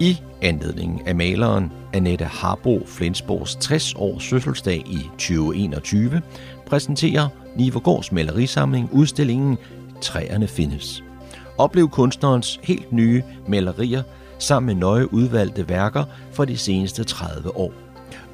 [0.00, 6.22] I anledning af maleren Annette Harbo Flensborgs 60 års fødselsdag i 2021
[6.66, 9.58] præsenterer Nivogårds malerisamling udstillingen
[10.00, 11.04] Træerne findes.
[11.58, 14.02] Oplev kunstnerens helt nye malerier
[14.38, 17.72] sammen med nøje udvalgte værker fra de seneste 30 år.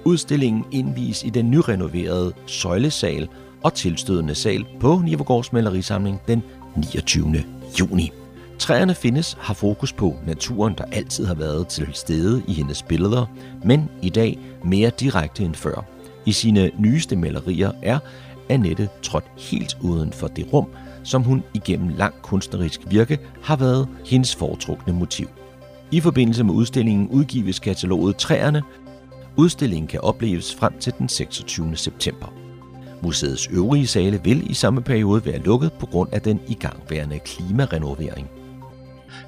[0.06, 3.28] Udstillingen indvies i den nyrenoverede søjlesal
[3.62, 6.42] og tilstødende sal på Nivogårds malerisamling den
[6.76, 7.44] 29.
[7.80, 8.12] juni.
[8.58, 13.26] Træerne findes har fokus på naturen, der altid har været til stede i hendes billeder,
[13.64, 15.84] men i dag mere direkte end før.
[16.26, 17.98] I sine nyeste malerier er
[18.48, 20.66] Annette trådt helt uden for det rum,
[21.04, 25.28] som hun igennem lang kunstnerisk virke har været hendes foretrukne motiv.
[25.90, 28.62] I forbindelse med udstillingen udgives kataloget Træerne.
[29.36, 31.76] Udstillingen kan opleves frem til den 26.
[31.76, 32.26] september.
[33.02, 38.30] Museets øvrige sale vil i samme periode være lukket på grund af den igangværende klimarenovering.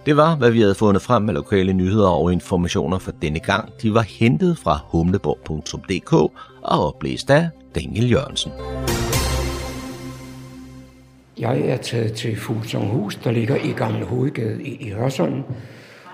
[0.06, 3.72] Det var, hvad vi havde fundet frem med lokale nyheder og informationer for denne gang.
[3.82, 8.52] De var hentet fra humleborg.dk og oplæst af Daniel Jørgensen.
[11.38, 15.42] Jeg er taget til Fuglsonghus, der ligger i Gamle Hovedgade i, Hørsholm.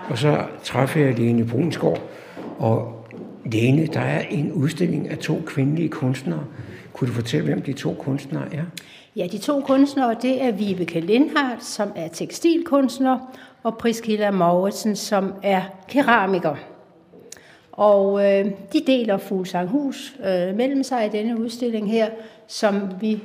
[0.09, 1.99] Og så træffer jeg Lene Brunsgaard.
[2.59, 3.02] Og
[3.45, 6.45] Lene, der er en udstilling af to kvindelige kunstnere.
[6.93, 8.63] Kunne du fortælle, hvem de to kunstnere er?
[9.15, 13.19] Ja, de to kunstnere, det er Vibeke Lindhardt, som er tekstilkunstner,
[13.63, 16.55] og Priskilla Mauritsen, som er keramiker.
[17.71, 22.09] Og øh, de deler Fuglsanghus øh, mellem sig i denne udstilling her,
[22.47, 23.19] som vi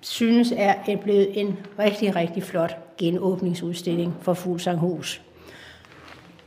[0.00, 5.22] synes er blevet en rigtig, rigtig flot genåbningsudstilling for Fuglsanghus.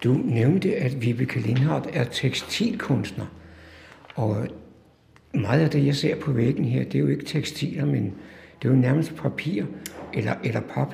[0.04, 3.26] Du nævnte, at Vibeke Lindhardt er tekstilkunstner.
[4.16, 4.36] Og
[5.34, 8.14] meget af det, jeg ser på væggen her, det er jo ikke tekstiler, men
[8.62, 9.64] det er jo nærmest papir
[10.14, 10.94] eller, eller pap.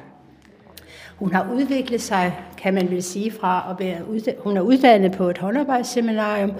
[1.15, 3.97] Hun har udviklet sig, kan man vel sige, fra at være
[4.37, 6.51] hun er uddannet på et håndarbejdsseminarium,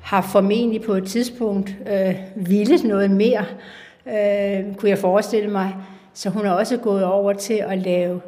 [0.00, 3.44] har formentlig på et tidspunkt øh, villet noget mere,
[4.06, 5.74] øh, kunne jeg forestille mig.
[6.14, 8.20] Så hun har også gået over til at lave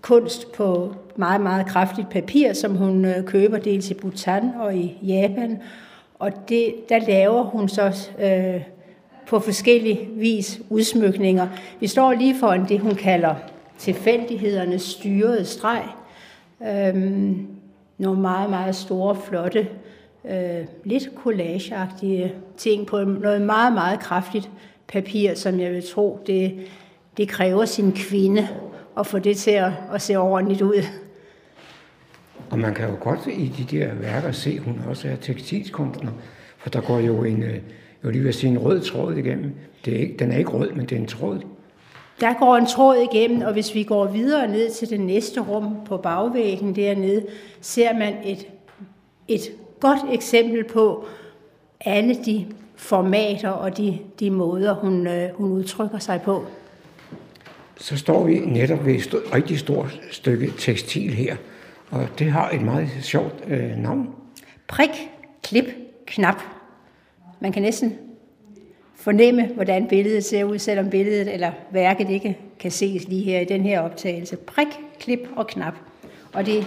[0.00, 4.98] kunst på meget, meget kraftigt papir, som hun øh, køber dels i Bhutan og i
[5.02, 5.62] Japan.
[6.18, 8.62] Og det, der laver hun så øh,
[9.26, 11.48] på forskellige vis udsmykninger.
[11.80, 13.34] Vi står lige foran det, hun kalder
[13.78, 15.82] tilfældighedernes styrede streg.
[16.68, 17.46] Øhm,
[17.98, 19.68] nogle meget, meget store, flotte,
[20.24, 24.50] øh, lidt collageagtige ting på noget meget, meget kraftigt
[24.88, 26.58] papir, som jeg vil tro, det,
[27.16, 28.48] det kræver sin kvinde
[28.98, 30.82] at få det til at, at se ordentligt ud.
[32.52, 36.10] Og man kan jo godt i de der værker se, at hun også er tekstilkunstner,
[36.58, 37.60] for der går jo en, øh, jeg
[38.02, 39.52] vil lige vil sige, en rød tråd igennem.
[39.84, 41.40] Det er ikke, den er ikke rød, men det er en tråd.
[42.20, 45.76] Der går en tråd igennem, og hvis vi går videre ned til det næste rum
[45.86, 47.26] på bagvæggen dernede,
[47.60, 48.46] ser man et,
[49.28, 49.40] et
[49.80, 51.04] godt eksempel på
[51.80, 52.46] alle de
[52.76, 56.44] formater og de, de måder, hun, øh, hun udtrykker sig på.
[57.76, 61.36] Så står vi netop ved et rigtig stort stykke tekstil her,
[61.92, 64.14] og det har et meget sjovt øh, navn.
[64.68, 65.10] Prik,
[65.42, 65.64] klip,
[66.06, 66.42] knap.
[67.40, 67.98] Man kan næsten
[68.94, 73.44] fornemme, hvordan billedet ser ud, selvom billedet eller værket ikke kan ses lige her i
[73.44, 74.36] den her optagelse.
[74.36, 74.66] Prik,
[75.00, 75.74] klip og knap.
[76.32, 76.66] Og det,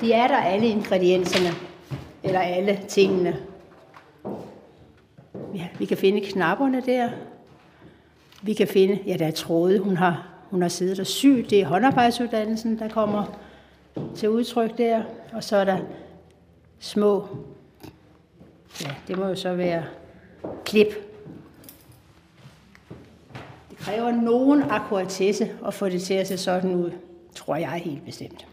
[0.00, 1.54] det er der alle ingredienserne,
[2.22, 3.36] eller alle tingene.
[5.54, 7.10] Ja, vi kan finde knapperne der.
[8.42, 11.50] Vi kan finde, ja, der er tråde, hun har, hun har siddet og syet.
[11.50, 13.38] Det er håndarbejdsuddannelsen, der kommer
[14.16, 15.02] til udtryk der.
[15.32, 15.78] Og så er der
[16.78, 17.26] små,
[18.82, 19.84] ja, det må jo så være
[20.64, 20.88] klip
[23.84, 26.90] kræver nogen akkuratesse at få det til at se sådan ud,
[27.34, 28.46] tror jeg helt bestemt.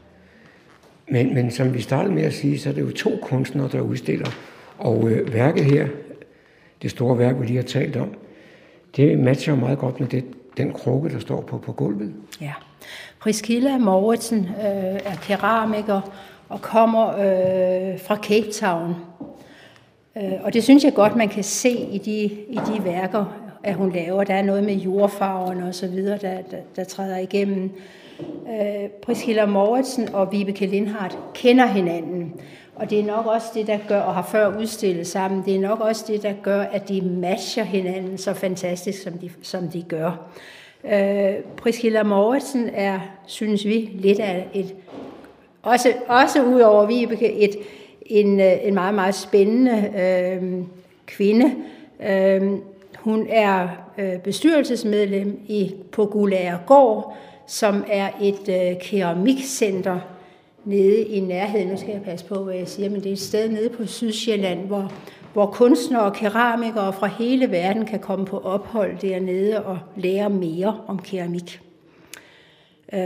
[1.07, 3.81] Men, men som vi startede med at sige, så er det jo to kunstnere, der
[3.81, 4.31] udstiller.
[4.77, 5.87] Og øh, værket her,
[6.81, 8.15] det store værk, vi lige har talt om,
[8.95, 10.23] Det matcher meget godt med det,
[10.57, 12.13] den krukke, der står på, på gulvet.
[12.41, 12.53] Ja.
[13.21, 16.01] Priscilla Mauritsen øh, er keramiker
[16.49, 18.95] og kommer øh, fra Cape Town.
[20.17, 23.25] Øh, og det synes jeg godt, man kan se i de, i de værker,
[23.63, 24.23] at hun laver.
[24.23, 27.71] Der er noget med jordfarverne og så videre, der, der, der træder igennem.
[28.21, 32.33] Øh, Priscilla Mauritsen og Vibeke Lindhardt kender hinanden.
[32.75, 35.59] Og det er nok også det, der gør, og har før udstillet sammen, det er
[35.59, 39.81] nok også det, der gør, at de matcher hinanden så fantastisk, som de, som de
[39.81, 40.29] gør.
[40.83, 44.75] Øh, Priscilla Mortensen er, synes vi, lidt af et,
[45.63, 47.55] også, også ud over Vibeke, et,
[48.05, 50.63] en, øh, en meget, meget spændende øh,
[51.05, 51.55] kvinde.
[52.09, 52.51] Øh,
[52.99, 53.67] hun er
[53.97, 57.15] øh, bestyrelsesmedlem i, på Gulager Gård,
[57.47, 59.99] som er et øh, keramikcenter
[60.65, 61.67] nede i nærheden.
[61.67, 63.85] Nu skal jeg passe på, hvad jeg siger, men det er et sted nede på
[63.85, 64.91] Sydsjælland, hvor,
[65.33, 70.77] hvor kunstnere og keramikere fra hele verden kan komme på ophold dernede og lære mere
[70.87, 71.61] om keramik.
[72.93, 72.99] Øh,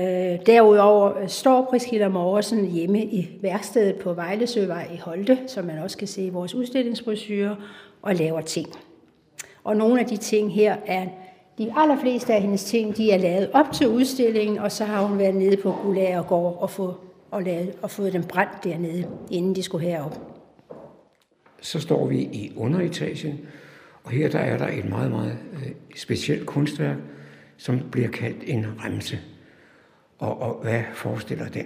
[0.46, 6.08] derudover står Priscilla Morgensen hjemme i værkstedet på Vejlesøvej i Holte, som man også kan
[6.08, 7.56] se i vores udstillingsbrosyre,
[8.02, 8.68] og laver ting.
[9.64, 11.06] Og nogle af de ting her er,
[11.58, 15.18] de allerfleste af hendes ting, de er lavet op til udstillingen, og så har hun
[15.18, 16.94] været nede på Gulagergård og, få,
[17.32, 20.35] og, lavet, og fået dem brændt dernede, inden de skulle herop.
[21.66, 23.40] Så står vi i underetagen,
[24.04, 26.98] og her der er der et meget, meget øh, specielt kunstværk,
[27.58, 29.20] som bliver kaldt en remse.
[30.20, 31.66] Og, og hvad forestiller den?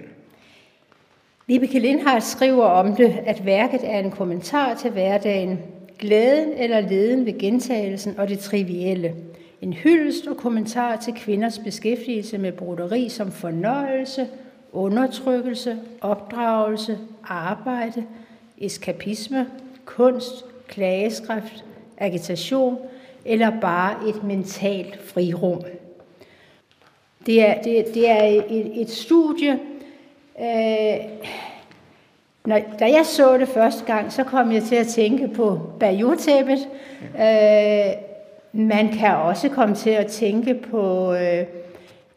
[1.46, 5.58] Vibeke Lindhardt skriver om det, at værket er en kommentar til hverdagen,
[5.98, 9.14] glæden eller leden ved gentagelsen og det trivielle.
[9.60, 14.28] En hyldest og kommentar til kvinders beskæftigelse med broderi som fornøjelse,
[14.72, 18.04] undertrykkelse, opdragelse, arbejde,
[18.58, 19.46] eskapisme,
[19.96, 21.64] kunst, klageskrift,
[21.98, 22.78] agitation
[23.24, 25.62] eller bare et mentalt frirum.
[27.26, 29.58] Det er, det, det er et, et studie.
[30.40, 30.96] Øh,
[32.44, 36.68] når, da jeg så det første gang, så kom jeg til at tænke på Bayou-tæppet.
[37.20, 37.92] Øh,
[38.52, 41.46] man kan også komme til at tænke på øh,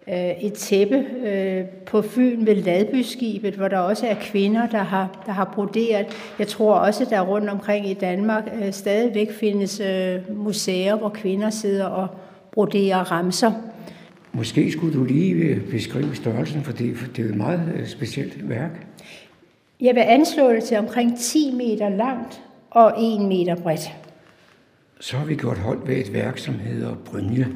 [0.08, 5.32] et tæppe øh, på Fyn ved Ladbyskibet, hvor der også er kvinder, der har, der
[5.32, 6.06] har broderet.
[6.40, 11.50] Jeg tror også, der rundt omkring i Danmark øh, stadigvæk findes øh, museer, hvor kvinder
[11.50, 12.08] sidder og
[12.52, 13.52] broderer ramser.
[14.32, 17.88] Måske skulle du lige øh, beskrive størrelsen, for det, for det er et meget øh,
[17.88, 18.88] specielt værk.
[19.82, 22.42] Jeg vil anslå det til omkring 10 meter langt
[22.72, 23.92] og 1 meter bredt.
[25.00, 27.48] Så har vi gjort hold ved et værk, som hedder Brynje.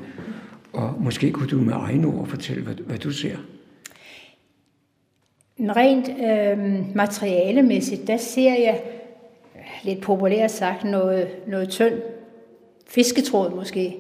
[0.77, 3.37] Og måske kunne du med egne ord fortælle, hvad, hvad du ser.
[5.59, 8.81] Rent øh, materialemæssigt, der ser jeg
[9.83, 11.93] lidt populært sagt noget, noget tynd
[12.87, 13.97] fisketråd måske.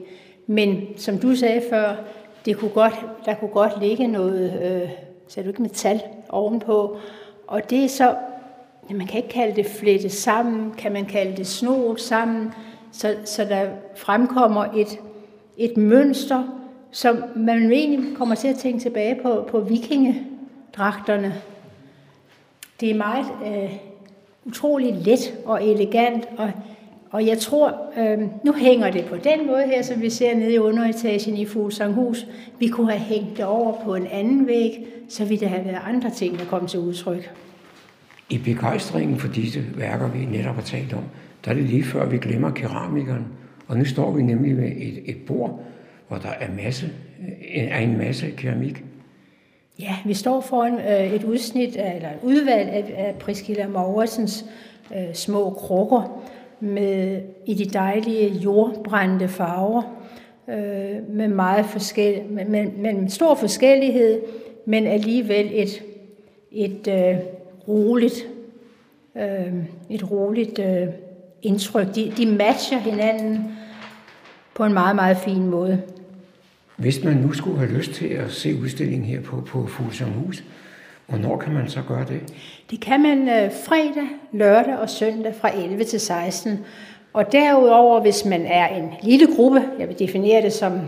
[0.47, 1.95] Men som du sagde før,
[2.45, 2.93] det kunne godt,
[3.25, 4.89] der kunne godt ligge noget, øh,
[5.27, 6.97] sagde du ikke metal ovenpå.
[7.47, 8.15] Og det er så,
[8.89, 12.51] man kan ikke kalde det flettet sammen, kan man kalde det snoet sammen,
[12.91, 14.99] så, så der fremkommer et,
[15.57, 16.56] et mønster,
[16.91, 21.33] som man egentlig kommer til at tænke tilbage på, på vikingedragterne.
[22.79, 23.73] Det er meget øh,
[24.45, 26.51] utroligt let og elegant, og,
[27.11, 30.53] og jeg tror, øh, nu hænger det på den måde her, som vi ser nede
[30.53, 32.27] i underetagen i Fuglsanghus.
[32.59, 35.81] Vi kunne have hængt det over på en anden væg, så ville der have været
[35.85, 37.31] andre ting, der kom til udtryk.
[38.29, 41.03] I begejstringen for disse værker, vi netop har talt om,
[41.45, 43.25] der er det lige før, vi glemmer keramikeren.
[43.67, 45.63] Og nu står vi nemlig ved et, et bord,
[46.07, 46.89] hvor der er, masse,
[47.57, 48.83] er en masse keramik.
[49.79, 54.45] Ja, vi står foran øh, et udsnit, eller et udvalg af, af Priscilla Mauersens
[54.95, 56.23] øh, små krukker
[56.59, 59.81] med i de dejlige jordbrændte farver,
[60.49, 64.21] øh, med meget forskel, med, med, med stor forskellighed,
[64.65, 65.83] men alligevel et,
[66.51, 67.17] et øh,
[67.67, 68.27] roligt,
[69.15, 69.53] øh,
[69.89, 70.87] et roligt øh,
[71.41, 71.95] indtryk.
[71.95, 73.57] De, de matcher hinanden
[74.55, 75.81] på en meget, meget fin måde.
[76.77, 80.43] Hvis man nu skulle have lyst til at se udstillingen her på, på Fuglsamhus,
[81.07, 82.21] hvornår kan man så gøre det?
[82.71, 86.59] Det kan man øh, fredag, lørdag og søndag fra 11 til 16.
[87.13, 90.81] Og derudover, hvis man er en lille gruppe, jeg vil definere det som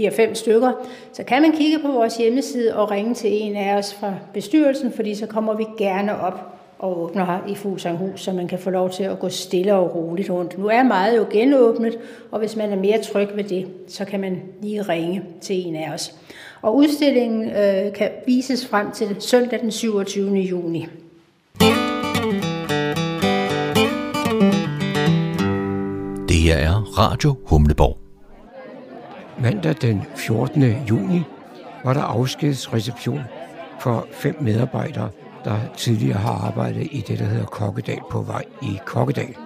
[0.00, 0.72] 4-5 stykker,
[1.12, 4.92] så kan man kigge på vores hjemmeside og ringe til en af os fra bestyrelsen,
[4.92, 6.53] fordi så kommer vi gerne op
[6.84, 9.94] og åbner her i Fuglsanghus, så man kan få lov til at gå stille og
[9.94, 10.58] roligt rundt.
[10.58, 11.98] Nu er meget jo genåbnet,
[12.30, 15.76] og hvis man er mere tryg ved det, så kan man lige ringe til en
[15.76, 16.14] af os.
[16.62, 20.36] Og udstillingen øh, kan vises frem til søndag den 27.
[20.36, 20.86] juni.
[26.28, 27.98] Det her er Radio Humleborg.
[29.42, 30.62] Mandag den 14.
[30.90, 31.22] juni
[31.84, 33.20] var der afskedsreception
[33.80, 35.10] for fem medarbejdere,
[35.44, 39.36] der tidligere har arbejdet i det, der hedder Kokkedal på vej i Kokkedal.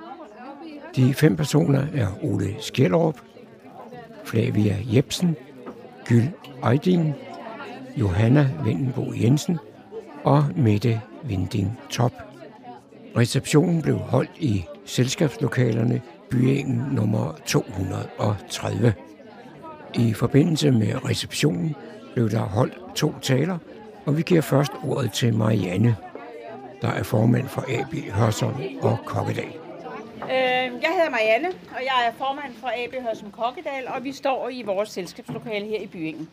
[0.97, 3.21] De fem personer er Ole Skjellerup,
[4.25, 5.37] Flavia Jebsen,
[6.05, 6.31] Gyl
[6.63, 7.15] Ejding,
[7.97, 9.59] Johanna Vendenbo Jensen
[10.25, 12.13] og Mette Vinding Top.
[13.17, 18.95] Receptionen blev holdt i selskabslokalerne Byengen nummer 230.
[19.95, 21.75] I forbindelse med receptionen
[22.15, 23.59] blev der holdt to taler,
[24.09, 25.97] og vi giver først ordet til Marianne,
[26.83, 29.53] der er formand for AB Hørsholm og Kokkedal.
[30.23, 30.31] Øh,
[30.83, 34.63] jeg hedder Marianne, og jeg er formand for AB Hørsholm Kokkedal, og vi står i
[34.63, 36.29] vores selskabslokale her i Byingen.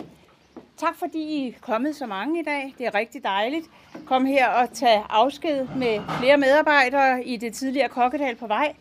[0.77, 2.75] Tak fordi I er kommet så mange i dag.
[2.77, 3.65] Det er rigtig dejligt.
[4.05, 8.73] Kom her og tage afsked med flere medarbejdere i det tidligere Kokkedal på vej.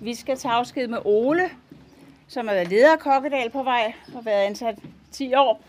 [0.00, 1.50] Vi skal tage afsked med Ole,
[2.28, 4.78] som har været leder af Kokkedal på vej og været ansat
[5.12, 5.62] 10 år.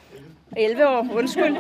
[0.58, 1.58] 11 år, undskyld.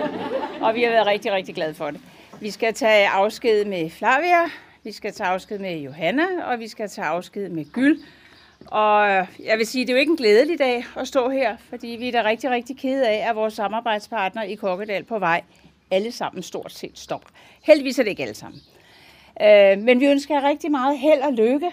[0.61, 2.01] Og vi har været rigtig, rigtig glade for det.
[2.41, 4.43] Vi skal tage afsked med Flavia,
[4.83, 7.99] vi skal tage afsked med Johanna, og vi skal tage afsked med Gyld.
[8.67, 9.07] Og
[9.43, 12.07] jeg vil sige, det er jo ikke en glædelig dag at stå her, fordi vi
[12.07, 15.41] er da rigtig, rigtig kede af, at vores samarbejdspartner i Kokkedal på vej
[15.91, 17.29] alle sammen stort set stopper.
[17.63, 18.61] Heldigvis er det ikke alle sammen.
[19.41, 21.71] Øh, men vi ønsker jer rigtig meget held og lykke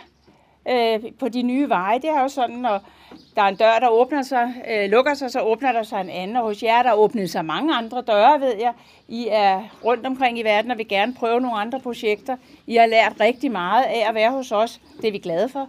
[0.68, 1.99] øh, på de nye veje.
[1.99, 2.89] Det er jo sådan, når
[3.37, 6.11] der er en dør, der åbner sig, øh, lukker sig, så åbner der sig en
[6.11, 6.37] anden.
[6.37, 8.72] Og hos jer, der åbnet sig mange andre døre, ved jeg.
[9.09, 12.37] I er rundt omkring i verden og vil gerne prøve nogle andre projekter.
[12.66, 14.80] I har lært rigtig meget af at være hos os.
[15.01, 15.68] Det er vi glade for.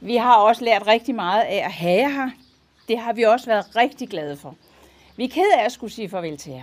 [0.00, 2.30] Vi har også lært rigtig meget af at have jer her.
[2.88, 4.54] Det har vi også været rigtig glade for.
[5.16, 6.62] Vi er ked af at skulle sige farvel til jer.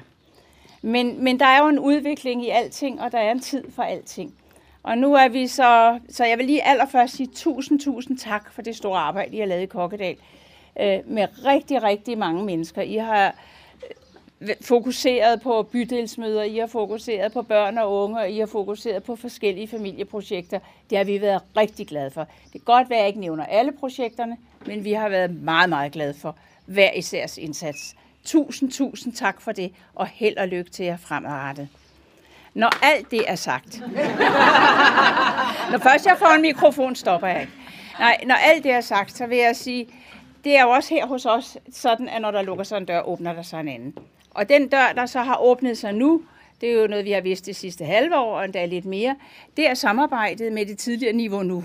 [0.82, 3.84] Men, men der er jo en udvikling i alting, og der er en tid for
[3.84, 4.34] alting.
[4.86, 8.62] Og nu er vi så, så jeg vil lige allerførst sige tusind, tusind tak for
[8.62, 10.16] det store arbejde, I har lavet i Kokkedal.
[10.80, 12.82] Øh, med rigtig, rigtig mange mennesker.
[12.82, 13.36] I har
[14.42, 19.04] øh, fokuseret på bydelsmøder, I har fokuseret på børn og unge, og I har fokuseret
[19.04, 20.60] på forskellige familieprojekter.
[20.90, 22.28] Det har vi været rigtig glade for.
[22.44, 25.70] Det kan godt være, at jeg ikke nævner alle projekterne, men vi har været meget,
[25.70, 27.96] meget glade for hver isærs indsats.
[28.26, 31.68] Tusind, tusind tak for det, og held og lykke til jer fremadrettet.
[32.56, 33.82] Når alt det er sagt.
[35.72, 37.54] når først jeg får en mikrofon, stopper jeg ikke.
[38.00, 39.88] Nej, når alt det er sagt, så vil jeg sige,
[40.44, 43.02] det er jo også her hos os sådan, at når der lukker sig en dør,
[43.02, 43.98] åbner der sig en anden.
[44.30, 46.22] Og den dør, der så har åbnet sig nu,
[46.62, 49.16] det er jo noget, vi har vidst det sidste halve år, og endda lidt mere,
[49.58, 51.64] det er samarbejdet med det tidligere niveau nu.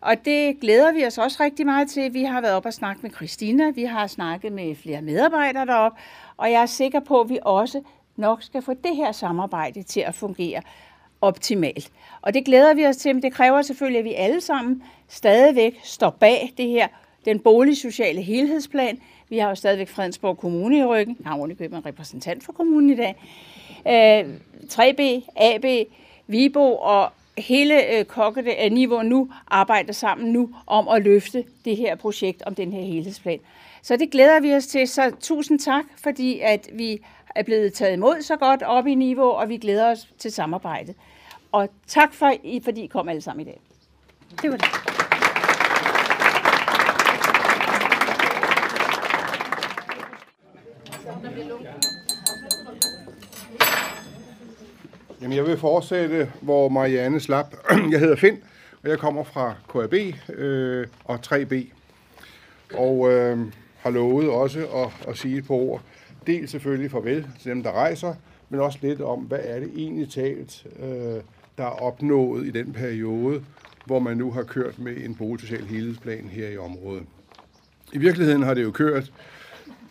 [0.00, 2.14] Og det glæder vi os også rigtig meget til.
[2.14, 5.92] Vi har været op og snakket med Christina, vi har snakket med flere medarbejdere derop,
[6.36, 7.82] og jeg er sikker på, at vi også
[8.20, 10.62] nok skal få det her samarbejde til at fungere
[11.20, 11.90] optimalt.
[12.22, 15.80] Og det glæder vi os til, men det kræver selvfølgelig, at vi alle sammen stadigvæk
[15.82, 16.88] står bag det her,
[17.24, 18.98] den boligsociale helhedsplan.
[19.28, 21.16] Vi har jo stadigvæk Fredensborg Kommune i ryggen.
[21.20, 23.16] Jeg har ordentligt en repræsentant for kommunen i dag.
[23.88, 24.34] Øh,
[24.72, 25.02] 3B,
[25.36, 25.64] AB,
[26.26, 31.76] Vibo og hele øh, kokkede øh, niveau nu arbejder sammen nu om at løfte det
[31.76, 33.38] her projekt om den her helhedsplan.
[33.82, 34.88] Så det glæder vi os til.
[34.88, 37.00] Så tusind tak, fordi at vi
[37.34, 40.94] er blevet taget imod så godt op i niveau, og vi glæder os til samarbejdet.
[41.52, 42.32] Og tak for,
[42.64, 43.60] fordi I kom alle sammen i dag.
[44.42, 44.66] Det var det.
[55.22, 57.54] Jamen, jeg vil fortsætte, hvor Marianne slap.
[57.92, 58.42] Jeg hedder Finn,
[58.82, 59.94] og jeg kommer fra KAB
[60.28, 61.54] øh, og 3B.
[62.74, 63.38] Og øh,
[63.78, 65.82] har lovet også at, at sige et par ord
[66.30, 68.14] del selvfølgelig farvel til dem, der rejser,
[68.48, 71.22] men også lidt om, hvad er det egentlig talt, øh,
[71.58, 73.44] der er opnået i den periode,
[73.86, 77.02] hvor man nu har kørt med en boligsocial helhedsplan her i området.
[77.92, 79.12] I virkeligheden har det jo kørt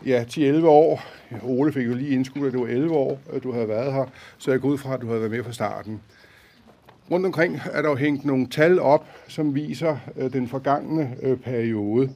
[0.06, 1.02] ja, 10-11 år.
[1.44, 4.06] Ole fik jo lige indskudt, at det var 11 år, at du havde været her,
[4.38, 6.02] så jeg går ud fra, at du havde været med fra starten.
[7.12, 11.38] Rundt omkring er der jo hængt nogle tal op, som viser øh, den forgangne øh,
[11.38, 12.10] periode.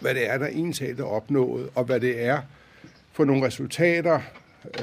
[0.00, 2.40] Hvad det er, der egentlig er opnået, og hvad det er,
[3.14, 4.20] for nogle resultater,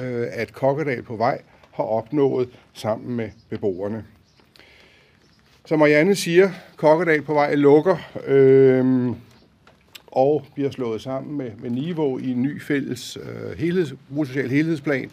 [0.02, 4.04] øh, at Kokkedal på vej har opnået sammen med beboerne.
[5.66, 9.12] Som Marianne siger, Kokkedal på vej lukker øh,
[10.06, 13.94] og bliver slået sammen med, med Niveau i en ny fælles øh, helheds,
[14.26, 15.10] social helhedsplan.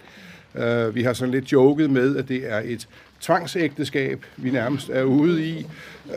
[0.55, 2.87] Øh, vi har sådan lidt joket med, at det er et
[3.21, 5.57] tvangsægteskab, vi nærmest er ude i.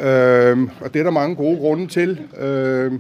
[0.01, 2.21] Øh, og det er der mange gode grunde til.
[2.39, 2.93] Øh,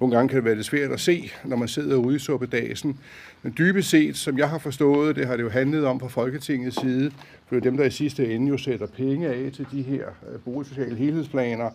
[0.00, 2.98] nogle gange kan det være lidt svært at se, når man sidder ude i suppedasen.
[3.42, 6.80] Men dybest set, som jeg har forstået, det har det jo handlet om fra Folketingets
[6.80, 7.10] side,
[7.46, 10.04] for det er dem, der i sidste ende jo sætter penge af til de her
[10.32, 11.70] øh, boligsociale helhedsplaner,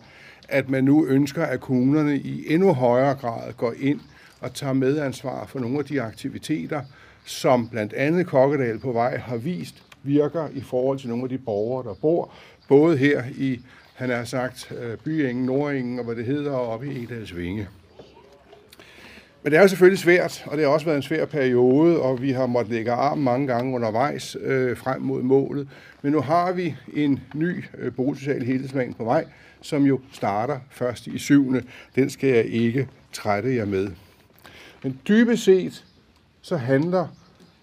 [0.48, 4.00] at man nu ønsker, at kommunerne i endnu højere grad går ind
[4.40, 6.82] og tager medansvar for nogle af de aktiviteter,
[7.24, 11.38] som blandt andet Kokkedal på vej har vist virker i forhold til nogle af de
[11.38, 12.32] borgere, der bor,
[12.68, 13.60] både her i,
[13.94, 17.68] han har sagt, øh, Byingen, Nordingen og hvad det hedder, og oppe i Edalsvinge.
[19.42, 22.22] Men det er jo selvfølgelig svært, og det har også været en svær periode, og
[22.22, 25.68] vi har måttet lægge arm mange gange undervejs øh, frem mod målet.
[26.02, 29.24] Men nu har vi en ny øh, boligsocial helhedsplan på vej,
[29.60, 31.62] som jo starter først i syvende.
[31.96, 33.88] Den skal jeg ikke trætte jer med.
[34.82, 35.84] Men dybest set,
[36.42, 37.06] så handler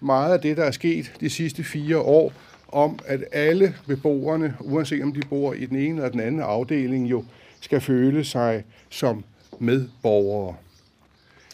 [0.00, 2.32] meget af det, der er sket de sidste fire år,
[2.68, 7.10] om at alle beboerne, uanset om de bor i den ene eller den anden afdeling,
[7.10, 7.24] jo
[7.60, 9.24] skal føle sig som
[9.58, 10.54] medborgere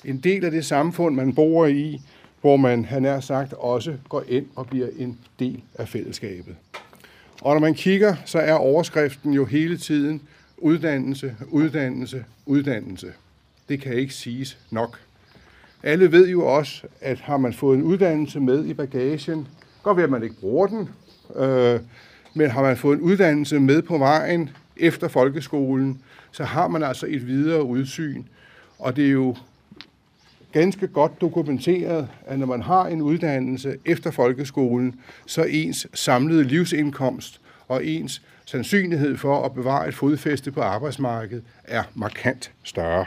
[0.06, 2.00] en del af det samfund, man bor i,
[2.40, 6.56] hvor man, han er sagt, også går ind og bliver en del af fællesskabet.
[7.42, 10.22] Og når man kigger, så er overskriften jo hele tiden
[10.58, 13.12] uddannelse, uddannelse, uddannelse.
[13.68, 15.00] Det kan ikke siges nok.
[15.82, 19.48] Alle ved jo også, at har man fået en uddannelse med i bagagen,
[19.82, 20.88] godt ved, at man ikke bruger den,
[21.36, 21.80] øh,
[22.34, 26.02] men har man fået en uddannelse med på vejen efter folkeskolen,
[26.32, 28.22] så har man altså et videre udsyn.
[28.78, 29.36] Og det er jo
[30.60, 37.40] ganske godt dokumenteret, at når man har en uddannelse efter folkeskolen, så ens samlede livsindkomst
[37.68, 43.06] og ens sandsynlighed for at bevare et fodfæste på arbejdsmarkedet er markant større.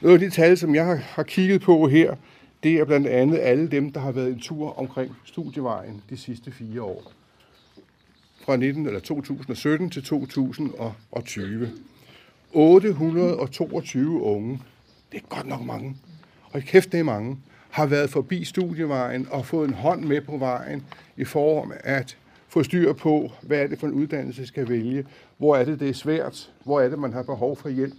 [0.00, 2.14] Noget af de tal, som jeg har kigget på her,
[2.62, 6.52] det er blandt andet alle dem, der har været en tur omkring studievejen de sidste
[6.52, 7.12] fire år.
[8.44, 11.70] Fra 19, eller 2017 til 2020.
[12.52, 14.60] 822 unge
[15.12, 15.96] det er godt nok mange,
[16.52, 17.38] og kæft det er mange,
[17.70, 20.84] har været forbi studievejen og fået en hånd med på vejen
[21.16, 22.16] i form af at
[22.48, 25.04] få styr på, hvad er det for en uddannelse, skal vælge,
[25.38, 27.94] hvor er det, det er svært, hvor er det, man har behov for hjælp.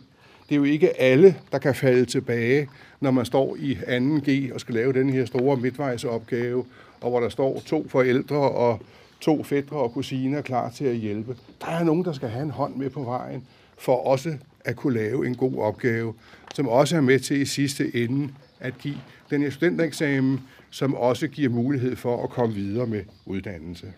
[0.50, 4.60] Det er jo ikke alle, der kan falde tilbage, når man står i 2G og
[4.60, 6.66] skal lave den her store midtvejsopgave,
[7.02, 8.80] og hvor der står to forældre og
[9.20, 11.38] to fædre og kusiner klar til at hjælpe.
[11.62, 13.44] Der er nogen, der skal have en hånd med på vejen,
[13.78, 14.38] for også
[14.70, 16.14] at kunne lave en god opgave,
[16.56, 18.98] som også er med til i sidste ende at give
[19.30, 20.40] den her studentereksamen,
[20.70, 23.94] som også giver mulighed for at komme videre med uddannelse.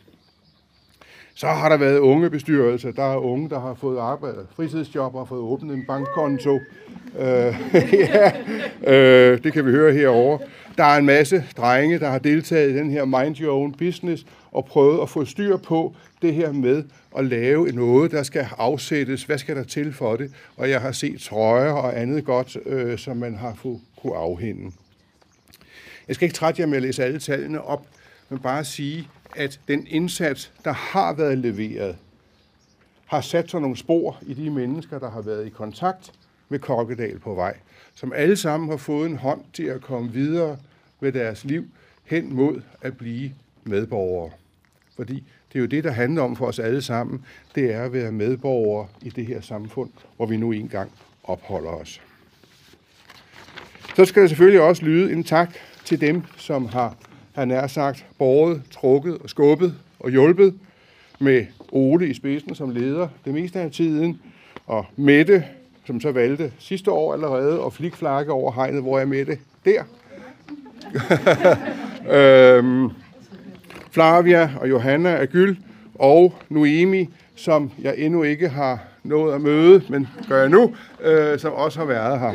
[1.34, 2.92] Så har der været unge bestyrelser.
[2.92, 6.60] Der er unge, der har fået arbejde, fritidsjob og fået åbnet en bankkonto.
[7.20, 7.56] Øh,
[7.94, 8.32] ja,
[8.88, 10.38] øh, det kan vi høre herover.
[10.78, 14.26] Der er en masse drenge, der har deltaget i den her Mind Your Own Business
[14.52, 16.84] og prøvet at få styr på det her med
[17.18, 19.24] at lave noget, der skal afsættes.
[19.24, 20.34] Hvad skal der til for det?
[20.58, 24.72] Og jeg har set trøjer og andet godt, øh, som man har få, kunne afhænde.
[26.08, 27.86] Jeg skal ikke trætte jer med at læse alle tallene op,
[28.30, 31.98] men bare sige, at den indsats, der har været leveret,
[33.06, 36.12] har sat sig nogle spor i de mennesker, der har været i kontakt
[36.50, 37.58] med Kokkedal på vej,
[37.96, 40.58] som alle sammen har fået en hånd til at komme videre
[41.00, 41.66] med deres liv
[42.04, 43.34] hen mod at blive
[43.64, 44.32] medborgere.
[44.96, 45.24] Fordi
[45.54, 47.26] det er jo det, der handler om for os alle sammen,
[47.56, 50.92] det er at være medborgere i det her samfund, hvor vi nu engang
[51.24, 52.02] opholder os.
[53.96, 55.50] Så skal der selvfølgelig også lyde en tak
[55.86, 56.96] til dem, som har,
[57.36, 60.54] han er sagt, båret, trukket og skubbet og hjulpet
[61.20, 64.22] med Ole i spidsen som leder det meste af tiden,
[64.68, 65.46] og Mette,
[65.86, 69.84] som så valgte sidste år allerede at flikflakke over hegnet, hvor er Mette der.
[72.18, 72.90] øhm,
[73.92, 75.56] Flavia og Johanna Agyl
[75.96, 81.40] og Noemi, som jeg endnu ikke har nået at møde, men gør jeg nu, øh,
[81.40, 82.34] som også har været her.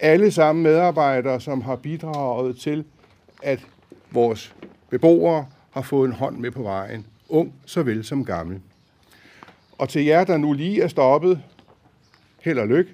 [0.00, 2.84] Alle sammen medarbejdere, som har bidraget til,
[3.42, 3.60] at
[4.10, 4.54] vores
[4.90, 8.60] beboere har fået en hånd med på vejen, ung såvel som gammel.
[9.78, 11.40] Og til jer, der nu lige er stoppet,
[12.42, 12.90] held og lykke.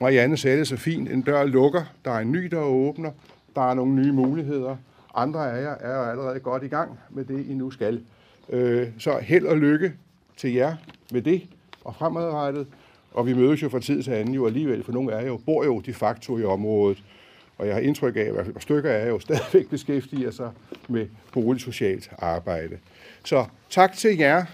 [0.00, 3.10] Marianne sagde det så fint, en dør lukker, der er en ny, der åbner,
[3.54, 4.76] der er nogle nye muligheder,
[5.14, 8.04] andre af jer er allerede godt i gang med det, I nu skal.
[8.48, 9.92] Øh, så held og lykke
[10.36, 10.76] til jer
[11.12, 11.42] med det
[11.84, 12.66] og fremadrettet.
[13.14, 15.40] Og vi mødes jo fra tid til anden jo alligevel, for nogle af jer jo,
[15.46, 17.02] bor jo de facto i området.
[17.58, 20.30] Og jeg har indtryk af, at i hvert fald stykker af jer jo stadigvæk beskæftiger
[20.30, 20.50] sig
[20.88, 22.78] med boligsocialt arbejde.
[23.24, 24.44] Så tak til jer.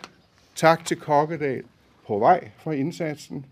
[0.55, 1.63] Tak til Kokkedal
[2.07, 3.47] på vej for indsatsen.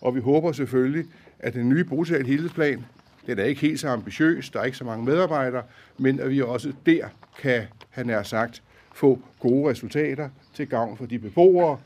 [0.00, 1.04] Og vi håber selvfølgelig,
[1.38, 2.84] at den nye boligsociale helhedsplan
[3.26, 5.62] den er ikke helt så ambitiøs, der er ikke så mange medarbejdere,
[5.98, 7.08] men at vi også der
[7.38, 8.62] kan, han er sagt,
[8.92, 11.78] få gode resultater til gavn for de beboere,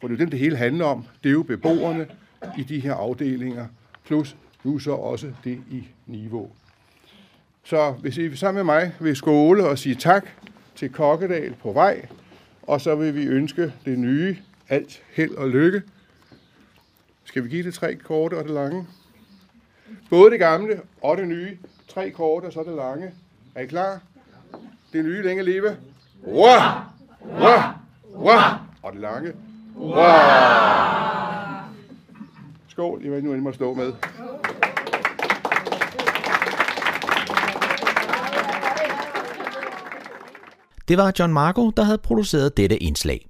[0.00, 1.04] for det er jo dem, det hele handler om.
[1.22, 2.06] Det er jo beboerne
[2.58, 3.66] i de her afdelinger,
[4.04, 6.50] plus nu så også det i niveau.
[7.62, 10.28] Så hvis I sammen med mig vil skåle og sige tak
[10.76, 12.06] til Kokkedal på vej,
[12.62, 14.36] og så vil vi ønske det nye
[14.68, 15.82] alt held og lykke.
[17.24, 18.86] Skal vi give det tre korte og det lange?
[20.10, 21.58] Både det gamle og det nye.
[21.88, 23.10] Tre korte, og så det lange.
[23.54, 24.00] Er I klar?
[24.92, 25.76] Det nye længe leve.
[26.26, 26.44] Wow!
[27.22, 27.60] Wow!
[28.14, 28.52] Wow!
[28.82, 29.32] Og det lange.
[29.76, 29.94] Wow!
[32.68, 33.92] Skål, I vil nu, I må stå med.
[40.88, 43.29] Det var John Marco, der havde produceret dette indslag.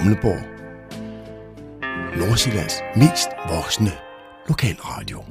[0.00, 0.42] Humleborg,
[2.16, 3.92] Nordsjællands mest voksne
[4.48, 5.24] lokalradio.